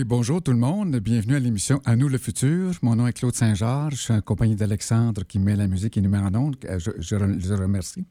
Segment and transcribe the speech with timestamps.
[0.00, 0.96] Oui, bonjour tout le monde.
[0.96, 2.72] Bienvenue à l'émission À nous le futur.
[2.80, 3.96] Mon nom est Claude Saint-Georges.
[3.96, 6.56] Je suis en compagnie d'Alexandre qui met la musique et nous met en onde.
[6.64, 8.06] Euh, Je, je je le remercie.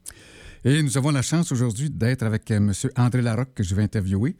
[0.64, 2.72] Et nous avons la chance aujourd'hui d'être avec euh, M.
[2.96, 4.36] André Larocque que je vais interviewer.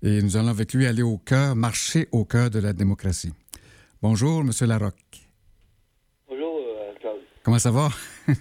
[0.00, 3.32] Et nous allons avec lui aller au cœur, marcher au cœur de la démocratie.
[4.00, 4.52] Bonjour, M.
[4.68, 5.28] Larocque.
[6.28, 7.16] Bonjour, euh, Claude.
[7.42, 7.88] Comment ça va?
[8.28, 8.34] Ça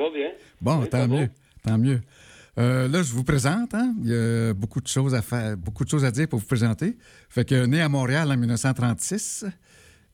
[0.00, 0.30] va bien?
[0.60, 1.28] Bon, Oui, tant mieux.
[1.64, 2.00] Tant mieux.
[2.58, 3.74] Euh, là, je vous présente.
[3.74, 3.94] hein.
[4.02, 6.46] Il y a beaucoup de choses à faire, beaucoup de choses à dire pour vous
[6.46, 6.96] présenter.
[7.28, 9.44] Fait que né à Montréal en 1936,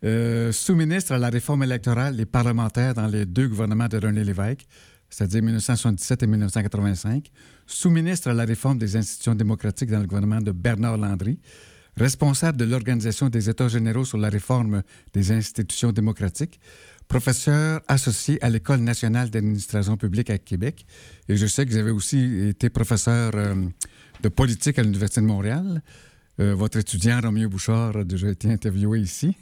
[0.05, 4.67] euh, sous-ministre à la réforme électorale et parlementaire dans les deux gouvernements de René Lévesque,
[5.11, 7.31] c'est-à-dire 1977 et 1985,
[7.67, 11.39] sous-ministre à la réforme des institutions démocratiques dans le gouvernement de Bernard Landry,
[11.97, 14.83] responsable de l'Organisation des États généraux sur la réforme
[15.13, 16.59] des institutions démocratiques,
[17.11, 20.87] professeur associé à l'École nationale d'administration publique à Québec.
[21.29, 23.57] Et je sais que vous avez aussi été professeur euh,
[24.23, 25.83] de politique à l'Université de Montréal.
[26.39, 29.37] Euh, votre étudiant, Roméo Bouchard, a déjà été interviewé ici.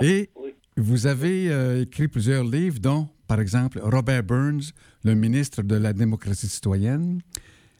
[0.00, 0.54] Et oui.
[0.78, 4.72] vous avez euh, écrit plusieurs livres, dont, par exemple, Robert Burns,
[5.04, 7.20] le ministre de la démocratie citoyenne.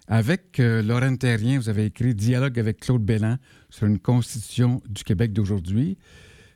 [0.06, 3.38] Avec Laurent Terrien, vous avez écrit Dialogue avec Claude Bellan
[3.70, 5.96] sur une constitution du Québec d'aujourd'hui.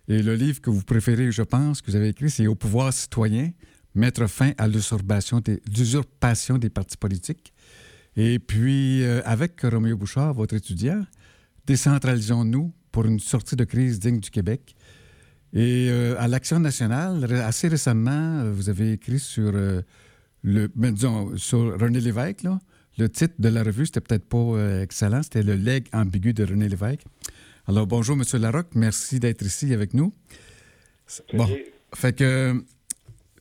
[0.09, 2.93] Et le livre que vous préférez, je pense, que vous avez écrit, c'est Au pouvoir
[2.93, 3.51] citoyen,
[3.95, 5.61] mettre fin à l'usurpation des,
[6.59, 7.53] des partis politiques.
[8.17, 11.05] Et puis, euh, avec Roméo Bouchard, votre étudiant,
[11.67, 14.75] décentralisons-nous pour une sortie de crise digne du Québec.
[15.53, 21.37] Et euh, à l'Action nationale, assez récemment, euh, vous avez écrit sur, le, ben, disons,
[21.37, 22.45] sur René Lévesque.
[22.99, 26.69] Le titre de la revue, c'était peut-être pas excellent, c'était Le legs ambigu de René
[26.69, 27.05] Lévesque.
[27.69, 28.41] Alors, bonjour, M.
[28.41, 30.11] Larocque, merci d'être ici avec nous.
[31.35, 31.47] Bon,
[31.95, 32.65] fait que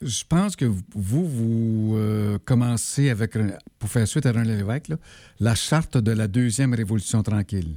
[0.01, 0.83] je pense que vous,
[1.25, 3.38] vous euh, commencez avec,
[3.79, 4.97] pour faire suite à René Lévesque, là,
[5.39, 7.75] la charte de la deuxième révolution tranquille.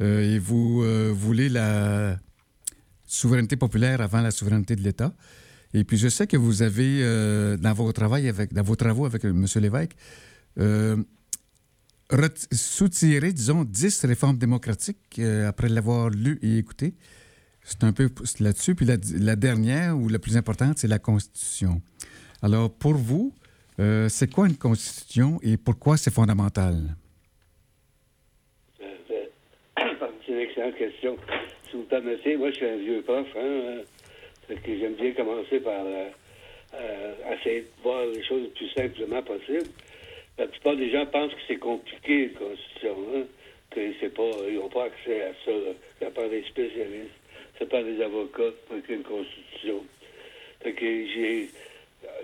[0.00, 2.18] Euh, et vous euh, voulez la
[3.06, 5.14] souveraineté populaire avant la souveraineté de l'État.
[5.72, 7.00] Et puis je sais que vous avez,
[7.58, 9.46] dans vos travaux avec, dans vos travaux avec M.
[9.54, 9.92] Lévesque,
[12.52, 16.94] soutiré, disons, 10 réformes démocratiques euh, après l'avoir lu et écouté.
[17.62, 18.10] C'est un peu
[18.40, 18.74] là-dessus.
[18.74, 21.80] Puis la, dernière, ou la plus importante, c'est la Constitution.
[22.42, 23.32] Alors, pour vous,
[23.80, 26.96] euh, c'est quoi une Constitution et pourquoi c'est fondamental?
[28.82, 28.84] Euh,
[30.26, 31.16] C'est une excellente question.
[31.70, 33.26] Si vous permettez, moi, je suis un vieux prof.
[33.36, 33.82] Hein,
[34.66, 35.84] j'aime bien commencer par
[37.32, 39.70] essayer de voir les choses le plus simplement possible.
[40.38, 42.96] La plupart des gens pensent que c'est compliqué, une constitution.
[43.14, 43.22] Hein,
[43.70, 45.50] que c'est pas, ils n'ont pas accès à ça.
[45.50, 45.72] là.
[46.00, 47.14] Ça prend des spécialistes,
[47.58, 49.84] ça prend des avocats pour écrire une constitution.
[50.62, 51.48] Fait que j'ai,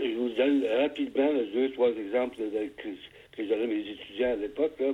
[0.00, 2.88] je vous donne rapidement là, deux, trois exemples que,
[3.37, 4.78] que à mes étudiants à l'époque.
[4.78, 4.92] là.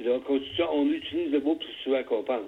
[0.00, 2.42] La Constitution, on utilise le mot plus souvent qu'on pense.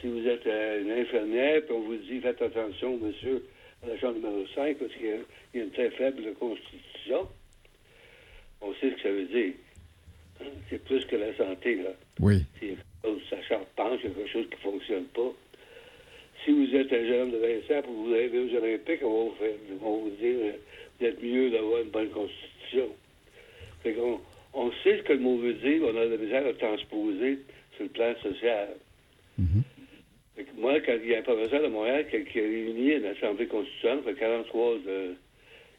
[0.00, 3.44] Si vous êtes euh, une infirmière, puis on vous dit faites attention, monsieur,
[3.82, 7.28] à la chambre numéro 5, parce qu'il y a une très faible constitution,
[8.60, 9.52] on sait ce que ça veut dire.
[10.68, 11.90] C'est plus que la santé, là.
[12.20, 12.44] Oui.
[12.60, 12.76] Si
[13.30, 15.32] ça charpente, il y a quelque chose qui ne fonctionne pas.
[16.44, 19.08] Si vous êtes un jeune homme de 20 ans pour vous arriver aux Olympiques, on
[19.08, 20.54] va vous, faire, on va vous dire
[20.98, 22.88] vous êtes mieux d'avoir une bonne constitution.
[23.82, 24.20] Fait qu'on
[24.54, 27.38] on sait ce que le mot veut dire, on a de la misère à transposer
[27.74, 28.68] sur le plan social.
[30.34, 32.92] Fait que moi, quand il y a un professeur de Montréal qui, qui a réuni
[32.92, 35.14] une assemblée constitutionnelle, fait 43 de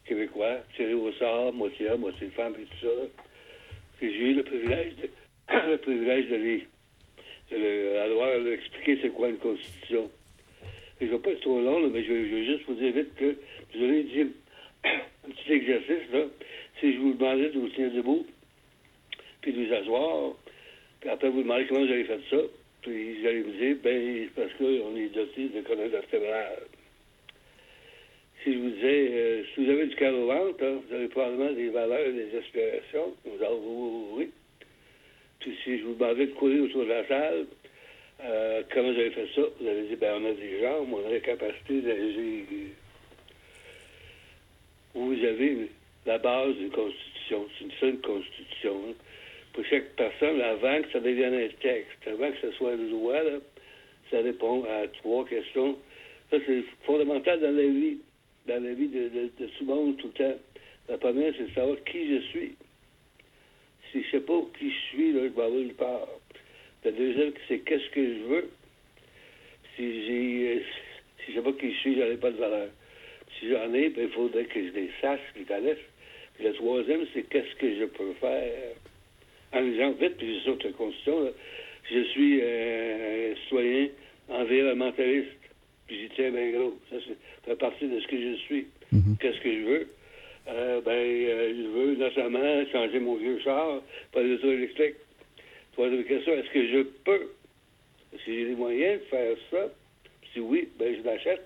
[0.07, 2.93] Québécois, tirés au sort, moitié homme, moitié femme, et tout ça,
[4.01, 5.09] j'ai eu le privilège de,
[5.71, 6.67] le privilège de les
[7.51, 10.09] de expliquer c'est quoi une constitution.
[10.99, 13.15] Je ne vais pas être trop long, mais je, vais- vais juste vous dire vite
[13.15, 13.35] que
[13.73, 14.31] je ai dit
[14.85, 16.23] un petit exercice, là.
[16.79, 18.25] Si je vous demandais de vous tenir debout,
[19.41, 20.33] puis de vous asseoir,
[21.01, 22.37] puis après vous demandez comment vous avez fait ça,
[22.81, 26.63] puis vous allez me dire, ben, parce qu'on est doté de colonne vertébrale.
[28.43, 31.07] Si je vous disais, euh, si vous avez du cœur au ventre, hein, vous avez
[31.07, 33.13] probablement des valeurs des aspirations.
[33.25, 33.55] Vous avez,
[34.17, 34.29] oui.
[35.39, 37.45] Puis si je vous demandais de courir autour de la salle,
[38.19, 39.41] Euh, comment vous avez fait ça?
[39.61, 42.45] Vous avez dit, ben, on a des jambes, on a la capacité d'agir.
[44.95, 45.69] Vous avez
[46.07, 47.45] la base d'une constitution.
[47.53, 48.75] C'est une seule constitution.
[48.89, 48.93] hein.
[49.53, 53.21] Pour chaque personne, avant que ça devienne un texte, avant que ce soit une loi,
[54.09, 55.77] ça répond à trois questions.
[56.31, 57.99] Ça, c'est fondamental dans la vie,
[58.47, 60.39] dans la vie de, tout le monde, tout le temps.
[60.89, 62.55] La première, c'est de savoir qui je suis.
[63.91, 66.07] Si je sais pas qui je suis, là, je vais avoir une part.
[66.85, 68.49] La deuxième, c'est qu'est-ce que je veux.
[69.75, 70.61] Si j'ai euh,
[71.27, 72.69] je sais pas qui je suis, j'en ai pas de valeur.
[73.37, 75.77] Si j'en ai, ben, il faudrait que je les sache, que je les connaisse.
[76.35, 78.73] Puis la troisième, c'est qu'est-ce que je peux faire.
[79.53, 81.31] En exemple, vite, puis sûr que la Constitution,
[81.89, 83.87] je suis euh, un citoyen
[84.29, 85.31] environnementaliste.
[85.87, 86.77] Puis j'y tiens bien gros.
[86.89, 86.97] Ça,
[87.45, 88.67] fait partie de ce que je suis.
[89.19, 89.87] Qu'est-ce que je veux?
[90.49, 93.81] Euh, ben, euh, je veux notamment changer mon vieux char
[94.13, 94.95] par des autos électriques.
[95.73, 97.31] Troisième question, est-ce que je peux?
[98.23, 99.67] Si j'ai les moyens de faire ça,
[100.33, 101.41] si oui, ben je l'achète.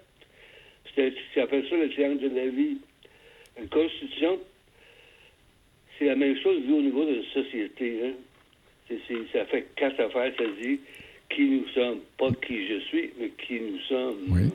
[0.96, 2.78] C'est ça appelle ça le triangle de la vie.
[3.60, 4.40] Une constitution,
[5.98, 8.00] c'est la même chose vu au niveau de la société.
[8.06, 8.14] Hein?
[8.88, 10.80] C'est- c'est- ça fait quatre affaires, ça dit
[11.36, 14.18] qui nous sommes, pas qui je suis, mais qui nous sommes.
[14.30, 14.50] Oui.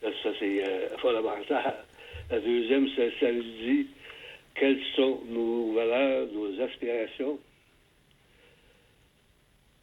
[0.00, 1.84] Ça, ça, c'est euh, fondamental.
[2.30, 3.86] La deuxième, ça, ça nous dit
[4.54, 7.38] quelles sont nos valeurs, nos aspirations.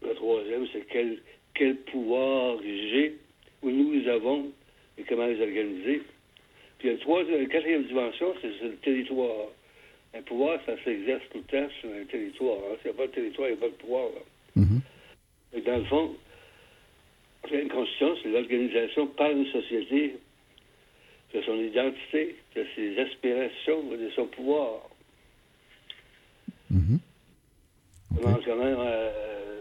[0.02, 1.22] La troisième, c'est quel,
[1.54, 3.18] quel pouvoir j'ai,
[3.62, 4.52] ou nous avons,
[4.98, 6.02] et comment les organiser.
[6.80, 9.48] Puis la troisième, la quatrième dimension, c'est c'est le territoire.
[10.14, 12.58] Un pouvoir, ça s'exerce tout le temps sur un territoire.
[12.72, 12.76] hein.
[12.82, 14.06] S'il n'y a pas de territoire, il n'y a pas de pouvoir.
[14.06, 14.22] là.
[15.60, 16.16] Et dans le fond,
[17.52, 20.18] une constitution, c'est l'organisation par une société
[21.34, 24.88] de son identité, de ses aspirations, de son pouvoir.
[26.72, 27.00] Mhm.
[28.16, 29.60] Comment, comment, euh,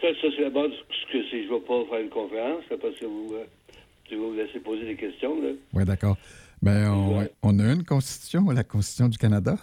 [0.00, 1.42] ça, ça, c'est la base de ce que c'est.
[1.44, 3.44] Je ne vais pas faire une conférence, là, parce que vous, euh,
[4.06, 5.36] je vais vous laisser poser des questions.
[5.72, 6.16] Oui, d'accord.
[6.62, 7.30] Ben, on, Ouais.
[7.42, 9.56] on a une constitution, la Constitution du Canada.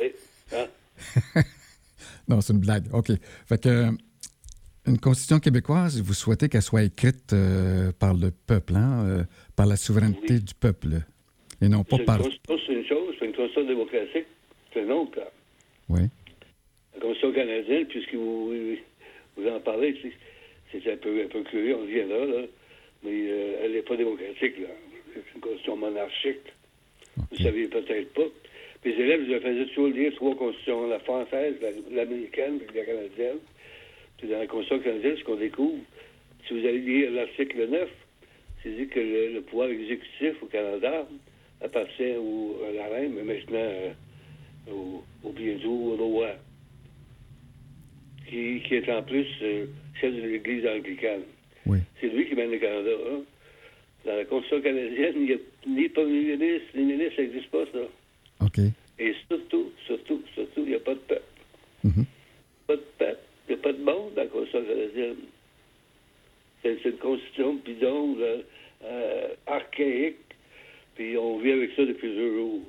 [0.00, 0.12] Oui.
[0.52, 0.66] Hein?
[2.28, 2.84] Non, c'est une blague.
[2.94, 3.10] OK.
[3.48, 3.88] Fait que
[4.86, 9.24] une constitution québécoise, vous souhaitez qu'elle soit écrite euh, par le peuple, hein, euh,
[9.56, 10.40] par la souveraineté Oui.
[10.42, 10.88] du peuple,
[11.60, 12.18] et non pas par.
[12.18, 14.26] constitution, c'est une chose, c'est une constitution démocratique,
[14.72, 15.18] c'est une autre.
[15.18, 15.30] là.
[15.88, 16.00] Oui.
[16.94, 18.52] La Constitution canadienne, puisque vous,
[19.36, 19.96] vous en parlez,
[20.72, 22.46] c'est un peu, un peu curieux, on vient là, là
[23.02, 24.58] mais euh, elle n'est pas démocratique.
[24.60, 24.68] là.
[25.14, 26.46] C'est une constitution monarchique.
[27.16, 28.28] Vous ne saviez peut-être pas.
[28.84, 33.38] Les élèves, je faisais toujours lire trois constitutions, la française, la- l'américaine et la canadienne.
[34.20, 35.78] Puis dans la constitution canadienne, ce qu'on découvre,
[36.46, 37.88] si vous allez lire l'article 9,
[38.62, 41.08] c'est dit que le, le pouvoir exécutif au Canada
[41.62, 43.92] appartient au, à la reine, mais maintenant euh,
[44.70, 46.32] au, au bientôt au roi,
[48.28, 49.66] qui, qui est en plus euh,
[49.98, 51.22] chef de l'Église anglicane.
[51.64, 51.78] Oui.
[52.00, 52.90] C'est lui qui mène le Canada.
[53.10, 53.22] Hein?
[54.04, 55.36] Dans la Constitution canadienne, il n'y a
[55.66, 58.44] ni premier ministre, ni ministre, ça n'existe pas, ça.
[58.44, 58.58] OK.
[58.98, 61.22] Et surtout, surtout, surtout, il n'y a pas de peuple.
[61.84, 62.04] Mhm.
[62.66, 63.20] Pas de peuple.
[63.50, 65.16] Il n'y a pas de monde dans la Constitution canadienne.
[66.62, 68.36] C'est une constitution bidon, là,
[68.84, 70.18] euh, archaïque,
[70.94, 72.60] puis on vit avec ça depuis deux jours.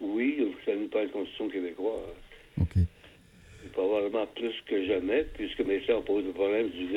[0.00, 2.00] Oui, ça nous parle de constitution québécoise.
[2.60, 2.82] OK.
[3.74, 6.88] Probablement plus que jamais, puisque maintenant on pose le problème du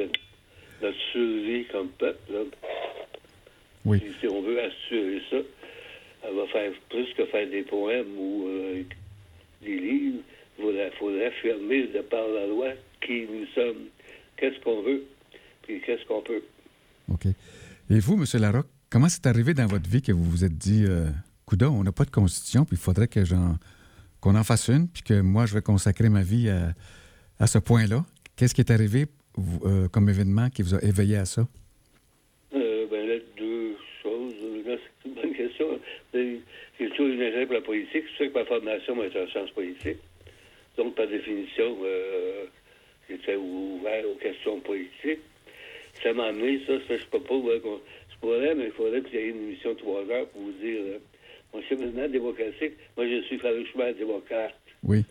[0.81, 2.33] notre survie comme peuple.
[2.33, 2.39] Là.
[3.85, 3.99] Oui.
[3.99, 5.37] Puis si on veut assurer ça,
[6.23, 8.83] elle va faire plus que faire des poèmes ou euh,
[9.61, 10.23] des livres.
[10.57, 12.69] Il faudrait, faudrait affirmer de par la loi
[13.05, 13.87] qui nous sommes,
[14.37, 15.03] qu'est-ce qu'on veut,
[15.63, 16.43] puis qu'est-ce qu'on peut.
[17.09, 17.25] OK.
[17.25, 18.41] Et vous, M.
[18.41, 21.07] Larocque, comment c'est arrivé dans votre vie que vous vous êtes dit, euh,
[21.45, 23.55] Coudon, on n'a pas de constitution, puis il faudrait que j'en,
[24.21, 26.73] qu'on en fasse une, puis que moi, je vais consacrer ma vie à,
[27.39, 28.05] à ce point-là?
[28.37, 31.47] Qu'est-ce qui est arrivé vous, euh, comme événement qui vous a éveillé à ça?
[32.53, 34.33] Euh, ben là, deux choses.
[35.03, 35.79] C'est une bonne question.
[36.13, 38.03] J'ai toujours eu un intérêt pour la politique.
[38.11, 39.99] C'est sûr que ma formation est en sciences politiques.
[40.77, 42.45] Donc, par définition, euh,
[43.11, 45.19] j'étais ouvert aux questions politiques.
[46.01, 49.23] Ça m'a amené, ça, ça je peux pas, je pourrais, mais il faudrait qu'il y
[49.23, 50.99] ait une émission de trois heures pour vous dire, euh,
[51.53, 54.55] mon cheminement démocratique, moi, je suis farouchement démocrate.
[54.83, 55.03] Oui.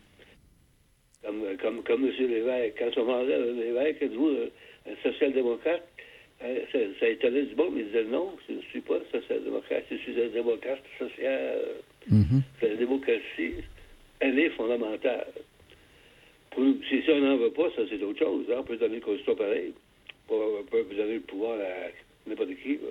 [1.22, 2.12] Comme, comme, comme M.
[2.18, 2.76] Lévesque.
[2.78, 4.50] Quand on demandait à Lévesque, êtes-vous euh,
[4.90, 5.86] un social-démocrate?
[6.42, 9.12] Euh, ça, ça étonnait du bon, mais il disait non, je ne suis pas un
[9.12, 11.58] social-démocrate, je suis un démocrate social.
[12.08, 12.42] Mhm.
[12.62, 13.54] La démocratie,
[14.20, 15.26] elle est fondamentale.
[16.56, 18.44] Si ça, on n'en veut pas, ça, c'est autre chose.
[18.50, 18.56] hein.
[18.58, 19.72] On peut donner le constitution pareil.
[20.28, 21.90] On peut donner le pouvoir à
[22.28, 22.74] n'importe qui.
[22.74, 22.90] là.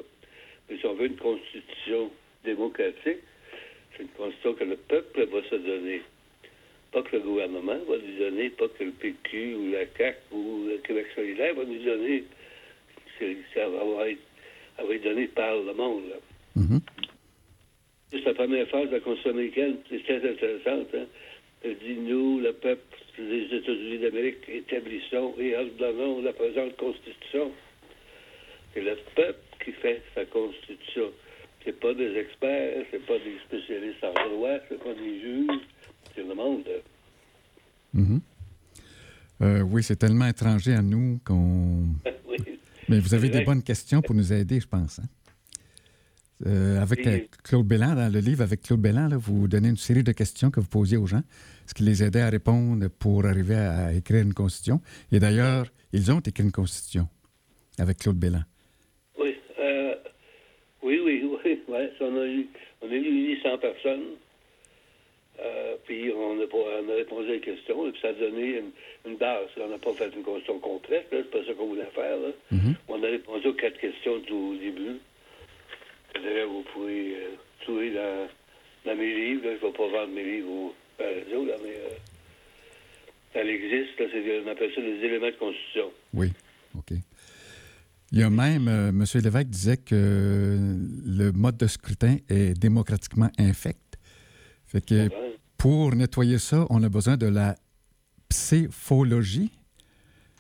[0.70, 2.10] Mais si on veut une constitution
[2.44, 3.20] démocratique,
[3.96, 6.02] c'est une constitution que le peuple va se donner.
[6.92, 10.66] Pas que le gouvernement va nous donner, pas que le PQ ou la CAC ou
[10.68, 12.24] le Québec solidaire va nous donner.
[13.20, 14.20] C'est- Ça va être,
[14.78, 16.04] ça va être donné par le monde.
[16.10, 16.16] Là.
[16.56, 16.80] Mhm.
[18.14, 20.88] Juste la première phase de la Constitution américaine, c'est très intéressante.
[20.96, 21.06] Hein?
[21.64, 22.82] Elle dit nous, le peuple
[23.18, 27.52] des États-Unis d'Amérique, établissons et ordonnons la présente Constitution.
[28.74, 31.12] C'est le peuple qui fait sa Constitution.
[31.66, 35.60] C'est pas des experts, c'est pas des spécialistes en droit, c'est pas des juges,
[36.16, 36.64] c'est le monde.
[39.42, 41.84] Euh, oui, c'est tellement étranger à nous qu'on.
[42.28, 42.38] oui.
[42.88, 45.00] Mais vous avez des bonnes questions pour nous aider, je pense.
[45.00, 45.04] hein?
[46.46, 49.76] Euh, avec euh, Claude Bélan, dans le livre avec Claude Bélan, là, vous donnez une
[49.78, 51.22] série de questions que vous posiez aux gens,
[51.66, 54.80] ce qui les aidait à répondre pour arriver à, à écrire une constitution.
[55.12, 57.08] Et d'ailleurs, ils ont écrit une constitution
[57.78, 58.42] avec Claude Bélan.
[59.20, 59.96] Oui, euh,
[60.82, 62.48] oui, oui, oui, ouais, on a eu,
[62.82, 64.04] on a eu 800 personnes.
[65.42, 68.14] Euh, puis on a, pas- on a répondu à des questions, et puis ça a
[68.14, 68.72] donné une,
[69.12, 69.48] une base.
[69.62, 72.18] On n'a pas fait une constitution complète, c'est pas ça qu'on voulait faire.
[72.18, 72.30] Là.
[72.52, 72.76] Mhm.
[72.90, 75.00] On a répondu aux quatre questions du au début.
[76.14, 78.28] D'ailleurs, vous pouvez euh, trouver dans,
[78.86, 79.46] dans mes livres.
[79.46, 81.90] Là, je ne vais pas vendre mes livres au à la radio, là, mais euh,
[83.36, 84.00] elle existe.
[84.00, 85.92] Là, c'est, on appelle ça des éléments de constitution.
[86.14, 86.34] Oui,
[86.78, 86.92] OK.
[88.12, 89.06] Il y a même, euh, M.
[89.24, 90.58] Lévesque disait que
[91.06, 93.98] le mode de scrutin est démocratiquement infect.
[94.68, 95.10] Fait que Hein?
[95.58, 97.56] pour nettoyer ça, on a besoin de la
[98.30, 99.52] pséphologie.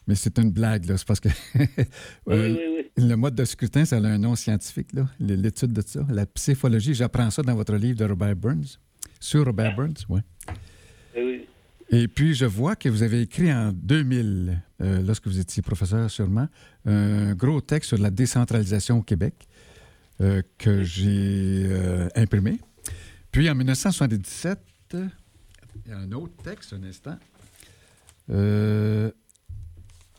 [0.07, 0.97] Mais c'est une blague, là.
[0.97, 1.65] C'est parce que Oui,
[2.29, 2.78] euh, oui, oui.
[2.99, 6.05] Le mode de scrutin, ça a un nom scientifique, là, l'étude de ça.
[6.09, 8.77] La pséphologie, j'apprends ça dans votre livre de Robert Burns.
[9.19, 10.21] Sur Robert Burns, oui.
[11.15, 11.45] Oui.
[11.91, 16.09] Et puis, je vois que vous avez écrit en 2000, euh, lorsque vous étiez professeur
[16.09, 16.47] sûrement,
[16.85, 19.33] un gros texte sur la décentralisation au Québec
[20.21, 22.59] euh, que j'ai euh, imprimé.
[23.31, 24.59] Puis, en 1977,
[24.93, 25.07] euh,
[25.85, 27.17] il y a un autre texte, un instant.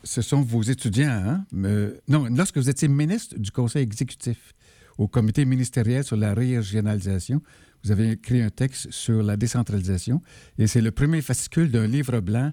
[0.01, 1.45] Euh, ce sont vos étudiants, hein?
[1.65, 4.53] Euh, non, lorsque vous étiez ministre du Conseil exécutif
[4.97, 7.41] au comité ministériel sur la régionalisation,
[7.83, 10.21] vous avez écrit un texte sur la décentralisation
[10.59, 12.51] et c'est le premier fascicule d'un livre blanc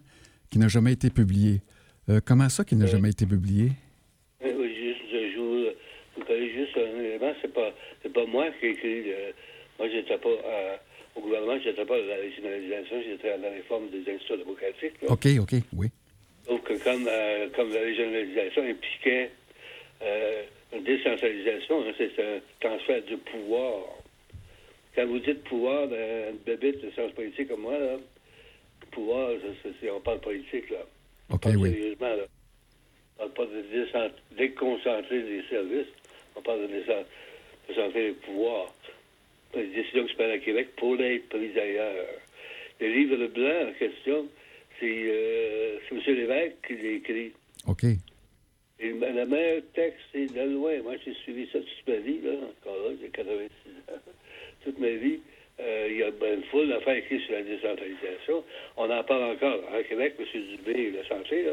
[0.50, 1.60] qui n'a jamais été publié.
[2.08, 3.72] Euh, comment ça qu'il n'a jamais été publié?
[4.42, 5.38] Oui, oui, juste, je
[6.16, 7.70] vous parlez juste un élément, c'est pas,
[8.14, 9.34] pas moi qui ai écrit le,
[9.78, 10.76] moi j'étais pas euh,
[11.16, 15.02] au gouvernement, j'étais pas dans la régionalisation, j'étais dans la réforme des institutions démocratiques.
[15.02, 15.10] là.
[15.10, 15.88] OK, OK, oui.
[16.48, 19.30] Donc, comme, euh, comme la régionalisation impliquait
[20.02, 23.84] euh, une décentralisation, hein, c'est un transfert de pouvoir.
[24.94, 27.96] Quand vous dites pouvoir, dans une bébête de sciences politiques comme moi, là,
[28.90, 29.30] pouvoir,
[29.80, 30.78] c'est- on parle politique, là.
[31.30, 31.70] On parle oui.
[31.72, 32.24] sérieusement, là.
[33.20, 35.86] On parle pas de déconcentrer les services,
[36.34, 36.66] on parle de
[37.66, 38.72] déconcentrer les pouvoirs.
[39.54, 42.06] Les décisions qui se prennent à Québec pour être prises ailleurs.
[42.80, 44.26] Le livre blanc en question,
[44.80, 46.00] c'est euh, M.
[46.06, 47.32] Lévesque qui l'a écrit.
[47.66, 47.84] OK.
[48.80, 50.80] Et le le meilleur texte, c'est de loin.
[50.82, 53.98] Moi, j'ai suivi ça toute ma vie, là, encore là, j'ai 86 ans.
[54.64, 55.20] Toute ma vie,
[55.60, 58.44] euh, il y a une foule d'affaires écrites sur la décentralisation.
[58.76, 59.60] On en parle encore.
[59.72, 60.26] À Québec, M.
[60.56, 61.52] Dubé l'a senti, là.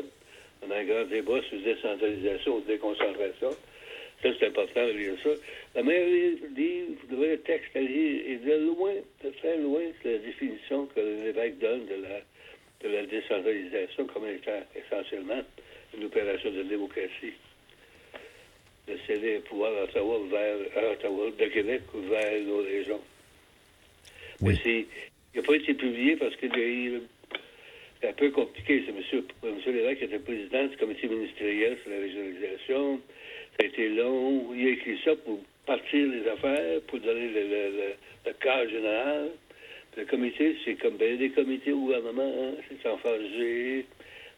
[0.62, 3.52] On a un grand débat sur décentralisation ou déconcentration.
[4.22, 5.30] Ça, c'est important de lire ça.
[5.76, 6.08] Le meilleur
[6.56, 10.88] livre, le meilleur texte à lire, et de loin, de très loin, c'est la définition
[10.88, 12.22] que l'évêque donne de la,
[13.28, 15.42] décentralisation comme étant essentiellement
[15.98, 17.34] une opération de démocratie.
[18.88, 23.02] De céder le pouvoir d'Ottawa vers à Ottawa, de Québec vers nos régions.
[24.42, 24.60] Oui.
[24.66, 24.86] Mais
[25.34, 26.46] il n'a pas été publié parce que
[28.02, 28.84] c'est un peu compliqué.
[28.86, 29.24] C'est M.
[29.56, 33.02] Monsieur Lévesque qui était président du comité ministériel sur la régionalisation.
[33.58, 34.54] Ça a été long.
[34.54, 37.94] Il a écrit ça pour partir les affaires, pour donner le, le, le,
[38.28, 39.32] le cadre général.
[39.98, 42.34] Le comité, c'est comme bien des comités au gouvernement.
[42.38, 42.56] Hein?
[42.68, 43.86] C'est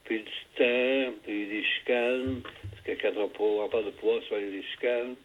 [0.04, 0.24] puis du
[0.56, 2.42] temps, puis des chicanes.
[2.72, 5.16] Parce que quand on, on parle de pouvoir, avoir des chicanes.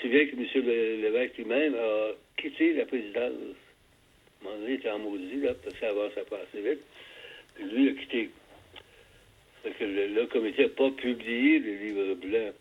[0.00, 0.66] Si bien que M.
[1.02, 3.14] Lévesque lui-même a quitté la présidence.
[3.22, 6.62] À un moment donné, il était en maudit, là, parce que ça avance pas assez
[6.62, 6.80] vite.
[7.54, 8.30] Puis lui, il a quitté.
[9.62, 12.52] Fait que le, le comité n'a pas publié le livre blanc.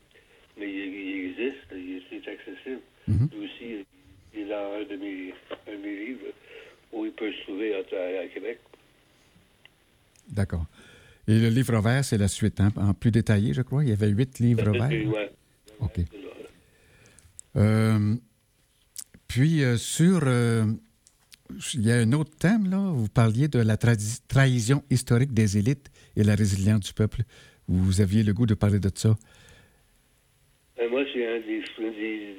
[0.58, 2.82] Mais il, il existe, il est accessible.
[3.08, 3.30] Mhm.
[3.32, 3.86] Lui aussi,
[4.36, 5.34] il dans un de mes,
[5.68, 6.34] un de mes livres
[6.92, 8.60] où il peut se trouver à, Québec.
[10.30, 10.66] D'accord.
[11.28, 13.84] Et le livre vert, c'est la suite, hein, en plus détaillé, je crois.
[13.84, 14.90] Il y avait huit livres verts.
[14.90, 15.32] Ouais.
[15.80, 16.00] OK.
[17.56, 18.16] Euh,
[19.28, 20.22] puis, euh, sur.
[20.26, 20.66] euh,
[21.74, 22.78] il y a un autre thème, là.
[22.78, 27.22] Vous parliez de la trahison historique des élites et la résilience du peuple.
[27.68, 29.16] Vous aviez le goût de parler de ça?
[30.78, 31.64] Ben, moi, c'est un des,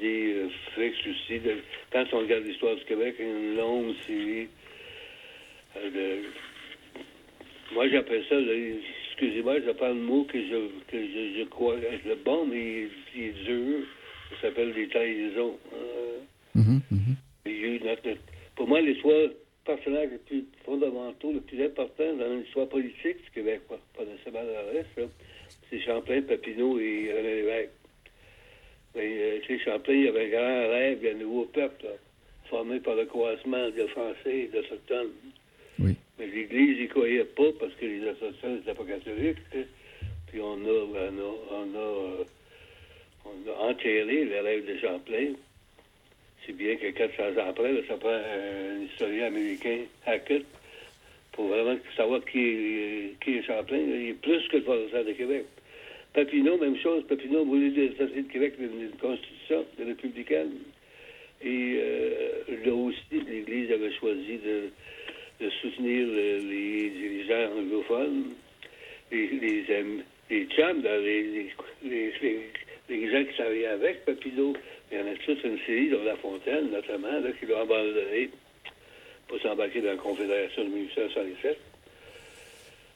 [0.01, 0.49] des
[0.87, 1.39] aussi.
[1.41, 1.57] De,
[1.93, 4.49] quand on regarde l'histoire du Québec, une longue série
[5.77, 6.23] euh, de,
[7.75, 8.77] Moi, j'appelle ça, le-
[9.11, 12.89] excusez-moi, je prends le mot que je, que je, je crois être le bon, mais
[13.15, 13.81] il, est- dur.
[14.41, 15.59] Ça s'appelle des trahisons.
[15.75, 16.19] Euh,
[17.47, 18.19] eu notre-
[18.57, 19.15] pour moi, les trois
[19.65, 24.45] personnages les plus fondamentaux, les plus importants dans l'histoire politique du Québec, pas, pas nécessairement
[24.45, 25.11] dans le reste,
[25.71, 27.71] c'est Champlain, Papineau et René Lévesque.
[28.95, 31.91] Mais, euh, tu sais, Champlain, il avait un grand rêve d'un nouveau peuple, là,
[32.49, 35.13] formé par le croisement de Français et d'Autochtones.
[35.79, 35.95] Oui.
[36.19, 39.39] Mais l'Église n'y croyait pas parce que les Autochtones n'étaient pas catholiques.
[40.27, 42.25] Puis on a, on a, on a, euh,
[43.25, 45.33] on a enterré le rêve de Champlain.
[46.45, 50.45] Si bien que 400 ans après, là, ça prend un historien américain, Hackett,
[51.33, 53.79] pour vraiment savoir qui est, qui est Champlain.
[53.79, 55.45] Il est plus que le professeur de Québec.
[56.15, 57.05] Papineau, même chose.
[57.09, 60.53] Papineau voulait de la Société de Québec une, constitution républicaine.
[61.43, 62.29] Et euh,
[62.65, 64.71] là aussi, l'Église avait choisi de,
[65.63, 68.25] soutenir le- les dirigeants anglophones,
[69.13, 69.65] les, les,
[70.31, 72.51] les chums, les,
[72.89, 74.55] les gens qui travaillaient avec Papineau.
[74.91, 78.31] Il y en a toute une série, dont La Fontaine, notamment, là, qui l'ont abandonné
[79.29, 81.59] pour s'embarquer dans la Confédération de 1867.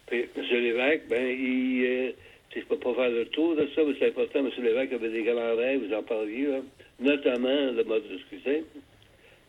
[0.06, 0.42] Puis, M.
[0.50, 1.84] Lévesque, ben, il.
[1.84, 2.10] euh,
[2.54, 4.40] sais, je peux pas faire le tour de ça, mais c'est important.
[4.40, 4.50] M.
[4.62, 6.60] Lévesque avait des grands vous en parliez, là,
[7.00, 8.60] notamment le mode de scrutin.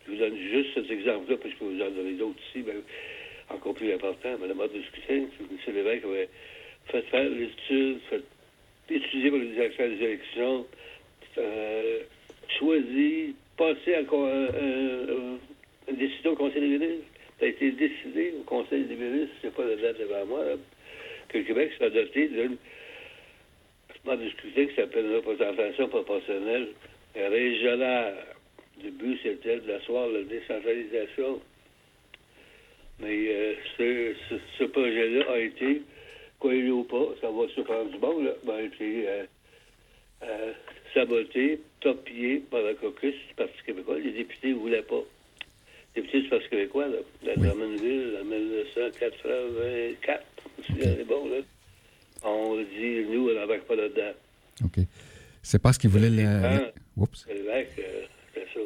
[0.05, 2.75] Je vous donne juste cet exemple-là, parce que vous en avez d'autres ici, ben,
[3.50, 5.75] encore plus important, mais le mode de scrutin, M.
[5.75, 6.29] Lévesque avait
[6.88, 8.24] fait faire l'étude, fait
[8.89, 9.45] étudier pour les
[9.89, 10.65] des élections,
[11.38, 12.00] euh,
[12.60, 15.39] choisi, passé un- un- un-
[15.89, 17.05] une décision au Conseil des ministres.
[17.39, 20.55] Ça a été décidé au Conseil des ministres, c'est pas la date devant moi, là,
[21.29, 22.57] que le Québec soit doté d'une
[24.05, 26.67] de scrutin qui s'appelle une représentation proportionnelle
[27.15, 28.15] régionale.
[28.83, 31.39] Le but, c'était d'asseoir la décentralisation.
[33.00, 35.81] Mais euh, ce, ce, ce projet-là a été,
[36.39, 39.25] croyez-le ou pas, ça va surprendre du monde, là, a été euh,
[40.24, 40.53] euh,
[40.93, 44.00] saboté, torpillé par le caucus du Parti québécois.
[44.00, 45.03] Les députés ne voulaient pas.
[45.95, 50.24] Les députés du Parti québécois, là, la Drummondville, en 1984,
[50.68, 51.37] c'est bon, là.
[52.24, 54.14] On dit, nous, on n'embarque pas là-dedans.
[54.66, 54.79] OK.
[55.42, 56.72] C'est parce qu'il voulait la...
[56.96, 57.27] Oups.
[57.29, 57.64] Euh,
[58.53, 58.59] ça.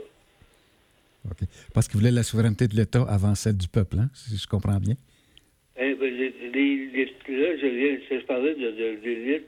[1.32, 1.48] OK.
[1.74, 4.80] Parce qu'il voulait la souveraineté de l'État avant celle du peuple, hein, si je comprends
[4.80, 4.96] bien.
[5.80, 9.48] Hein, ben, les- les- les- là, je, viens, je parlais de, de, de l'élite,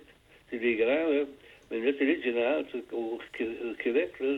[0.50, 1.24] c'est des grands, là.
[1.72, 4.38] Mais notre élite générale au, au Québec, là,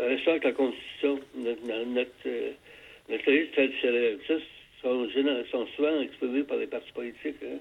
[0.00, 2.50] elle sort avec la Constitution, notre, notre, notre, euh,
[3.08, 4.18] notre élite traditionnelle.
[4.28, 4.34] Ça,
[4.82, 5.08] sont,
[5.50, 7.42] sont souvent exprimés par les partis politiques.
[7.44, 7.58] Hein.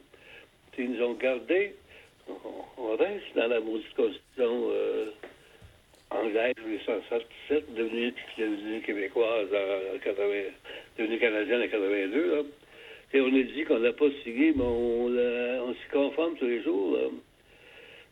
[0.78, 1.76] Ils nous ont gardés.
[2.78, 5.12] On, reste dans la maudite Constitution euh,
[6.10, 10.24] anglaise de 1867, devenue, devenue québécoise en 80,
[10.98, 12.36] devenue canadienne en 82.
[12.36, 12.42] Là.
[13.14, 16.98] Et on a dit qu'on l'a pas signé, mais on, s'y conforme tous les jours.
[16.98, 17.08] là.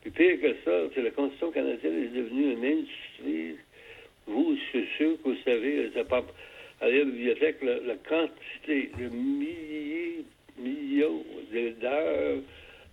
[0.02, 3.56] Puis pire que ça, c'est la Constitution canadienne est devenue une industrie.
[4.28, 6.04] Vous, je suis sûr que vous savez, ça
[6.82, 10.26] à la bibliothèque, la quantité de milliers,
[10.58, 12.40] millions d'heures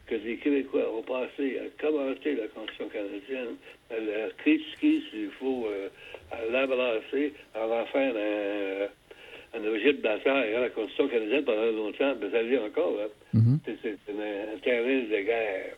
[0.06, 3.56] que les Québécois ont passé à commenter la Constitution canadienne,
[3.90, 5.88] à la critiquer s'il faut, euh,
[6.30, 10.54] à l'embrasser, à en faire un, un objet de bataille.
[10.54, 12.98] hein, la Constitution canadienne, pendant longtemps, ben, ça l'est encore.
[13.02, 13.08] Hein.
[13.34, 13.60] Mhm.
[13.66, 15.76] C'est c'est un, un terrain de guerre.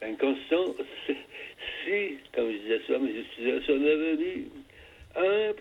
[0.00, 0.74] Ben, une constitution,
[1.06, 4.48] si, comme je disais ça, mais je disais, si on avait mis
[5.16, 5.56] 1%,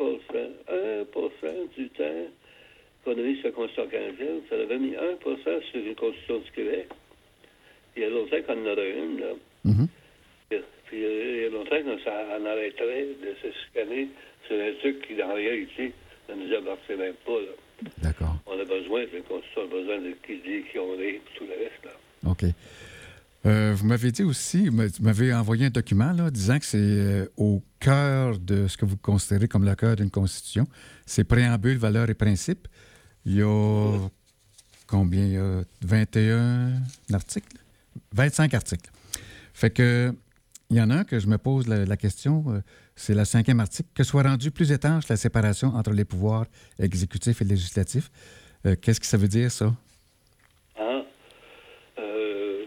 [0.70, 2.28] 1% du temps
[3.16, 6.88] mis sur la Constitution canadienne, ça avait mis 1% sur une Constitution du Québec.
[7.96, 9.34] Il y a longtemps qu'on en aurait une, là.
[9.64, 9.88] Mhm.
[10.50, 14.08] Puis euh, il y a longtemps qu'on s'en arrêterait de se scanner
[14.48, 15.94] sur un truc qui, en réalité,
[16.30, 17.56] ne nous appartient même pas, là.
[18.02, 18.36] D'accord.
[18.46, 21.46] On a besoin d'une constitution, on a besoin de qui dit qui on est, tout
[21.46, 21.92] le reste, là.
[22.30, 22.44] OK.
[23.46, 27.26] Euh, vous m'avez dit aussi, vous m'avez envoyé un document là, disant que c'est euh,
[27.38, 30.66] au cœur de ce que vous considérez comme le cœur d'une constitution.
[31.06, 32.68] C'est préambule, valeurs et principes.
[33.28, 34.10] Il y a
[34.88, 35.26] combien?
[35.26, 36.82] Il y a 21
[37.14, 37.58] articles?
[38.14, 38.90] 25 articles.
[39.54, 40.14] Fait que
[40.70, 42.60] il y en a un que je me pose la, la question, euh,
[42.96, 46.46] c'est le cinquième article, que soit rendue plus étanche la séparation entre les pouvoirs
[46.80, 48.10] exécutifs et législatifs.
[48.66, 49.74] Euh, Qu'est-ce que ça veut dire, ça?
[50.80, 51.04] Hein?
[52.00, 52.64] Euh,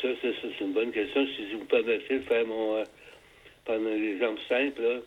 [0.00, 1.26] c'est, une bonne question.
[1.36, 2.82] Si vous permettez de faire mon.
[3.66, 5.00] Prendre un exemple simple, là.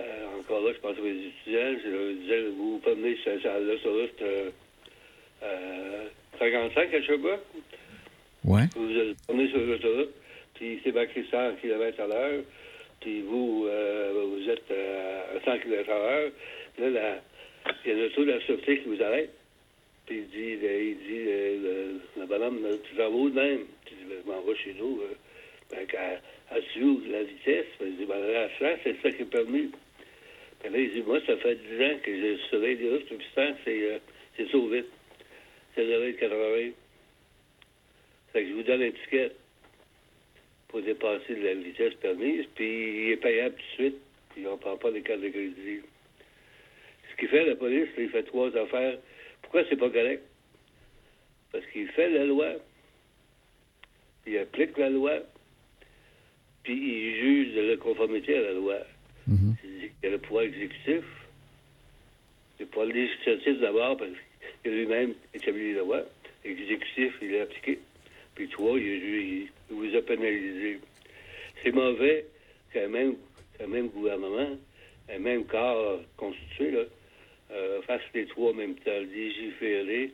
[0.00, 1.76] Euh, encore là, je pense aux étudiants.
[1.84, 4.50] Je leur disais, vous vous promenez sur, sur l'autoroute euh,
[5.42, 6.04] euh,
[6.38, 7.40] 55 à Sherbrooke.
[8.44, 8.62] Ouais.
[8.74, 10.14] Vous vous promenez sur l'autoroute,
[10.54, 12.42] puis c'est marqué 100 km à l'heure,
[13.00, 16.30] puis vous, euh, vous êtes euh, à 100 km à l'heure.
[16.78, 17.22] Là, la-
[17.84, 19.30] il y a une auto de la sûreté qui vous arrête.
[20.06, 23.34] Puis il dit, le- il dit le, le, le bonhomme, tu t'en vas où de
[23.34, 23.60] même?
[23.84, 25.02] Tu dis, ben, je m'en vais chez nous.
[25.70, 27.66] ben, qu'à- à la vitesse.
[27.78, 29.68] Ben, il dit, ben, à ça, c'est ça qui est permis.
[29.68, 30.49] Puis là, il dit,
[31.06, 33.98] moi, ça fait 10 ans que je surveille les routes, temps, c'est, euh,
[34.36, 34.84] c'est sauvé.
[35.74, 36.72] C'est de 80.
[38.32, 39.36] Fait que je vous donne l'étiquette
[40.68, 44.56] pour dépasser la vitesse permise, puis il est payable tout de suite, puis on ne
[44.56, 45.80] prend pas les cartes de crédit.
[47.10, 48.98] Ce qu'il fait, la police, il fait trois affaires.
[49.42, 50.22] Pourquoi c'est pas correct?
[51.50, 52.52] Parce qu'il fait la loi,
[54.26, 55.18] il applique la loi,
[56.62, 58.76] puis il juge de la conformité à la loi.
[60.00, 61.04] Qu'il y a le pouvoir exécutif,
[62.58, 64.10] le pouvoir législatif d'abord, parce
[64.62, 66.02] qu'il a lui-même établi la loi.
[66.44, 67.78] Exécutif, il l'a appliqué.
[68.34, 70.78] Puis toi, il, il- il vous a pénalisé.
[71.62, 72.24] C'est mauvais
[72.72, 73.16] qu'un même,
[73.68, 74.56] même gouvernement,
[75.12, 76.82] un même corps constitué, là,
[77.52, 80.12] euh, fasse les trois en même temps, légiférer,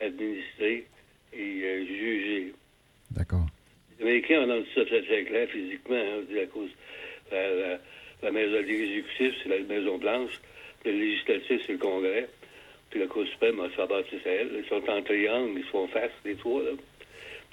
[0.00, 0.86] administrer
[1.32, 2.52] et euh, juger.
[3.12, 3.46] D'accord.
[3.98, 6.70] Les Américains en ont dit ça très, très clair physiquement, hein, à cause
[7.30, 7.78] la,
[8.22, 10.40] la, maison l'exécutif, c'est la Maison Blanche,
[10.84, 12.28] le législatif, c'est le Congrès,
[12.90, 14.50] puis la Cour suprême, ça bâti à elle.
[14.62, 16.62] Ils sont en triangle, ils se font face, les trois.
[16.62, 16.70] Là.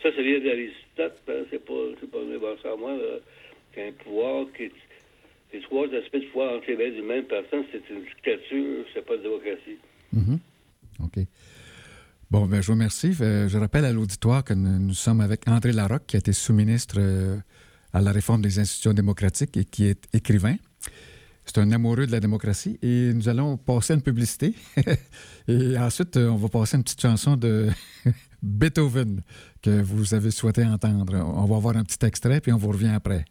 [0.02, 3.20] Ça, ça vient d'Aristote, hein, c'est pas, c'est pas à moi, là.
[3.74, 4.72] qu'un pouvoir qui.
[5.54, 9.16] Les trois aspects de pouvoir entre les d'une même personne, c'est une dictature, c'est pas
[9.16, 9.78] une démocratie.
[10.12, 10.40] Mhm.
[11.04, 11.24] OK.
[12.30, 13.16] Bon, ben, je vous remercie.
[13.22, 16.34] Euh, Je rappelle à l'auditoire que nous, nous sommes avec André Larocque, qui a été
[16.34, 17.38] sous-ministre euh,
[17.96, 20.58] à la réforme des institutions démocratiques et qui est écrivain.
[21.46, 24.54] C'est un amoureux de la démocratie et nous allons passer une publicité.
[25.48, 27.70] et ensuite, on va passer une petite chanson de
[28.44, 29.22] Beethoven
[29.62, 31.16] que vous avez souhaité entendre.
[31.16, 33.24] On va avoir un petit extrait puis on vous revient après.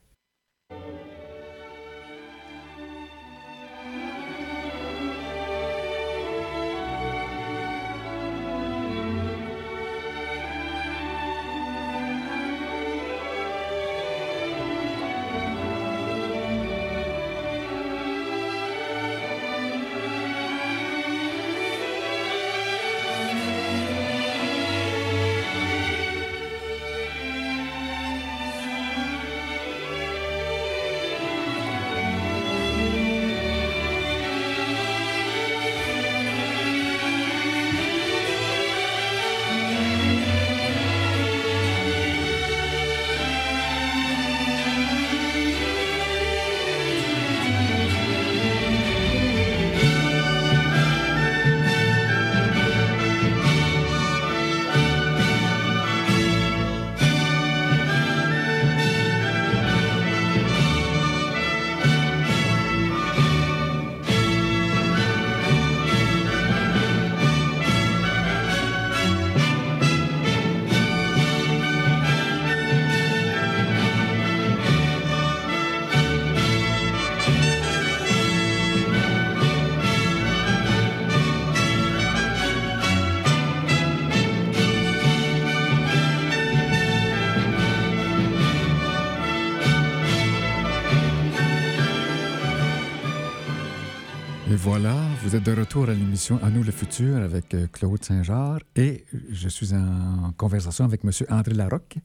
[94.54, 98.04] Et voilà, vous êtes de retour à l'émission À nous le futur avec euh, Claude
[98.04, 101.10] Saint-Jean et je suis en conversation avec M.
[101.28, 101.96] André Larocque.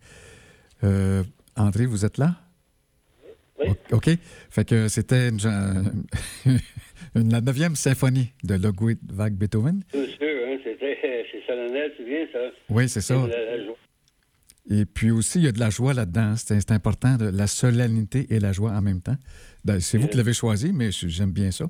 [0.83, 1.21] Euh,
[1.55, 2.37] André, vous êtes là?
[3.59, 3.67] Oui.
[3.91, 4.09] OK.
[4.49, 5.37] Fait que c'était une,
[7.15, 9.83] une- la neuvième symphonie de Ludwig van Beethoven.
[9.93, 10.97] Bien sûr, hein, c'était,
[11.31, 12.39] c'est solennel, c'est bien ça.
[12.71, 13.13] Oui, c'est ça.
[13.27, 13.75] La- la joie.
[14.71, 16.33] Et puis aussi, il y a de la joie là-dedans.
[16.35, 19.17] C'est important, de, la solennité et la joie en même temps.
[19.65, 21.65] Ben, C'est vous qui l'avez choisi, mais j'aime bien ça.